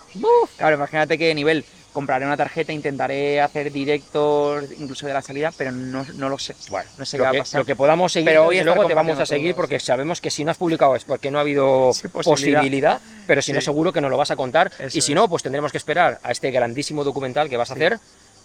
Claro, 0.56 0.74
imagínate 0.76 1.16
qué 1.16 1.32
nivel. 1.36 1.64
Compraré 1.92 2.24
una 2.24 2.38
tarjeta, 2.38 2.72
intentaré 2.72 3.38
hacer 3.42 3.70
directos 3.70 4.64
incluso 4.78 5.06
de 5.06 5.12
la 5.12 5.20
salida, 5.20 5.52
pero 5.54 5.72
no, 5.72 6.06
no 6.14 6.30
lo 6.30 6.38
sé. 6.38 6.54
Bueno, 6.70 6.88
No 6.96 7.04
sé 7.04 7.18
lo, 7.18 7.24
qué 7.24 7.26
va 7.26 7.28
a 7.28 7.32
que, 7.32 7.38
pasar. 7.40 7.58
lo 7.60 7.64
que 7.66 7.76
podamos 7.76 8.10
seguir, 8.12 8.28
Pero 8.30 8.46
hoy 8.46 8.56
estar 8.58 8.74
luego 8.74 8.88
te 8.88 8.94
vamos 8.94 9.18
a 9.18 9.26
seguir 9.26 9.54
porque 9.54 9.78
sabemos 9.78 10.22
que 10.22 10.30
si 10.30 10.42
no 10.42 10.50
has 10.50 10.56
publicado 10.56 10.96
es 10.96 11.04
porque 11.04 11.30
no 11.30 11.36
ha 11.36 11.42
habido 11.42 11.92
Sí, 11.92 12.08
posibilidad. 12.08 12.31
Posibilidad. 12.34 13.00
pero 13.26 13.42
si 13.42 13.52
no 13.52 13.60
seguro 13.60 13.92
que 13.92 14.00
nos 14.00 14.10
lo 14.10 14.16
vas 14.16 14.30
a 14.30 14.36
contar 14.36 14.70
Eso 14.78 14.98
y 14.98 15.00
si 15.00 15.12
es. 15.12 15.16
no, 15.16 15.28
pues 15.28 15.42
tendremos 15.42 15.70
que 15.72 15.78
esperar 15.78 16.18
a 16.22 16.30
este 16.32 16.50
grandísimo 16.50 17.04
documental 17.04 17.48
que 17.48 17.56
vas 17.56 17.70
a 17.70 17.74
hacer 17.74 17.98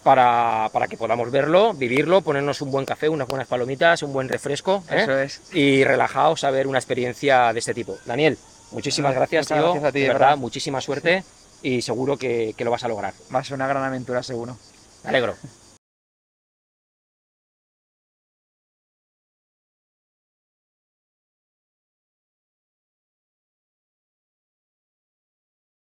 para, 0.03 0.69
para 0.71 0.87
que 0.87 0.95
podamos 0.97 1.31
verlo, 1.31 1.73
vivirlo, 1.73 2.21
ponernos 2.21 2.61
un 2.61 2.71
buen 2.71 2.85
café, 2.85 3.09
unas 3.09 3.27
buenas 3.27 3.47
palomitas, 3.47 4.03
un 4.03 4.13
buen 4.13 4.29
refresco 4.29 4.83
¿eh? 4.89 5.01
Eso 5.01 5.19
es. 5.19 5.41
y 5.53 5.83
relajados 5.83 6.43
a 6.43 6.51
ver 6.51 6.67
una 6.67 6.77
experiencia 6.77 7.51
de 7.51 7.59
este 7.59 7.73
tipo. 7.73 7.97
Daniel, 8.05 8.37
muchísimas 8.71 9.09
Nada, 9.09 9.21
gracias, 9.21 9.47
tío, 9.47 9.57
gracias 9.63 9.83
a 9.83 9.91
ti, 9.91 9.99
de 10.01 10.07
verdad, 10.07 10.19
verdad. 10.27 10.37
muchísima 10.37 10.79
suerte 10.81 11.23
y 11.61 11.81
seguro 11.81 12.17
que, 12.17 12.53
que 12.55 12.63
lo 12.63 12.71
vas 12.71 12.83
a 12.83 12.87
lograr. 12.87 13.13
Va 13.33 13.39
a 13.39 13.43
ser 13.43 13.55
una 13.55 13.67
gran 13.67 13.83
aventura, 13.83 14.23
seguro. 14.23 14.57
Me 15.03 15.09
alegro. 15.09 15.35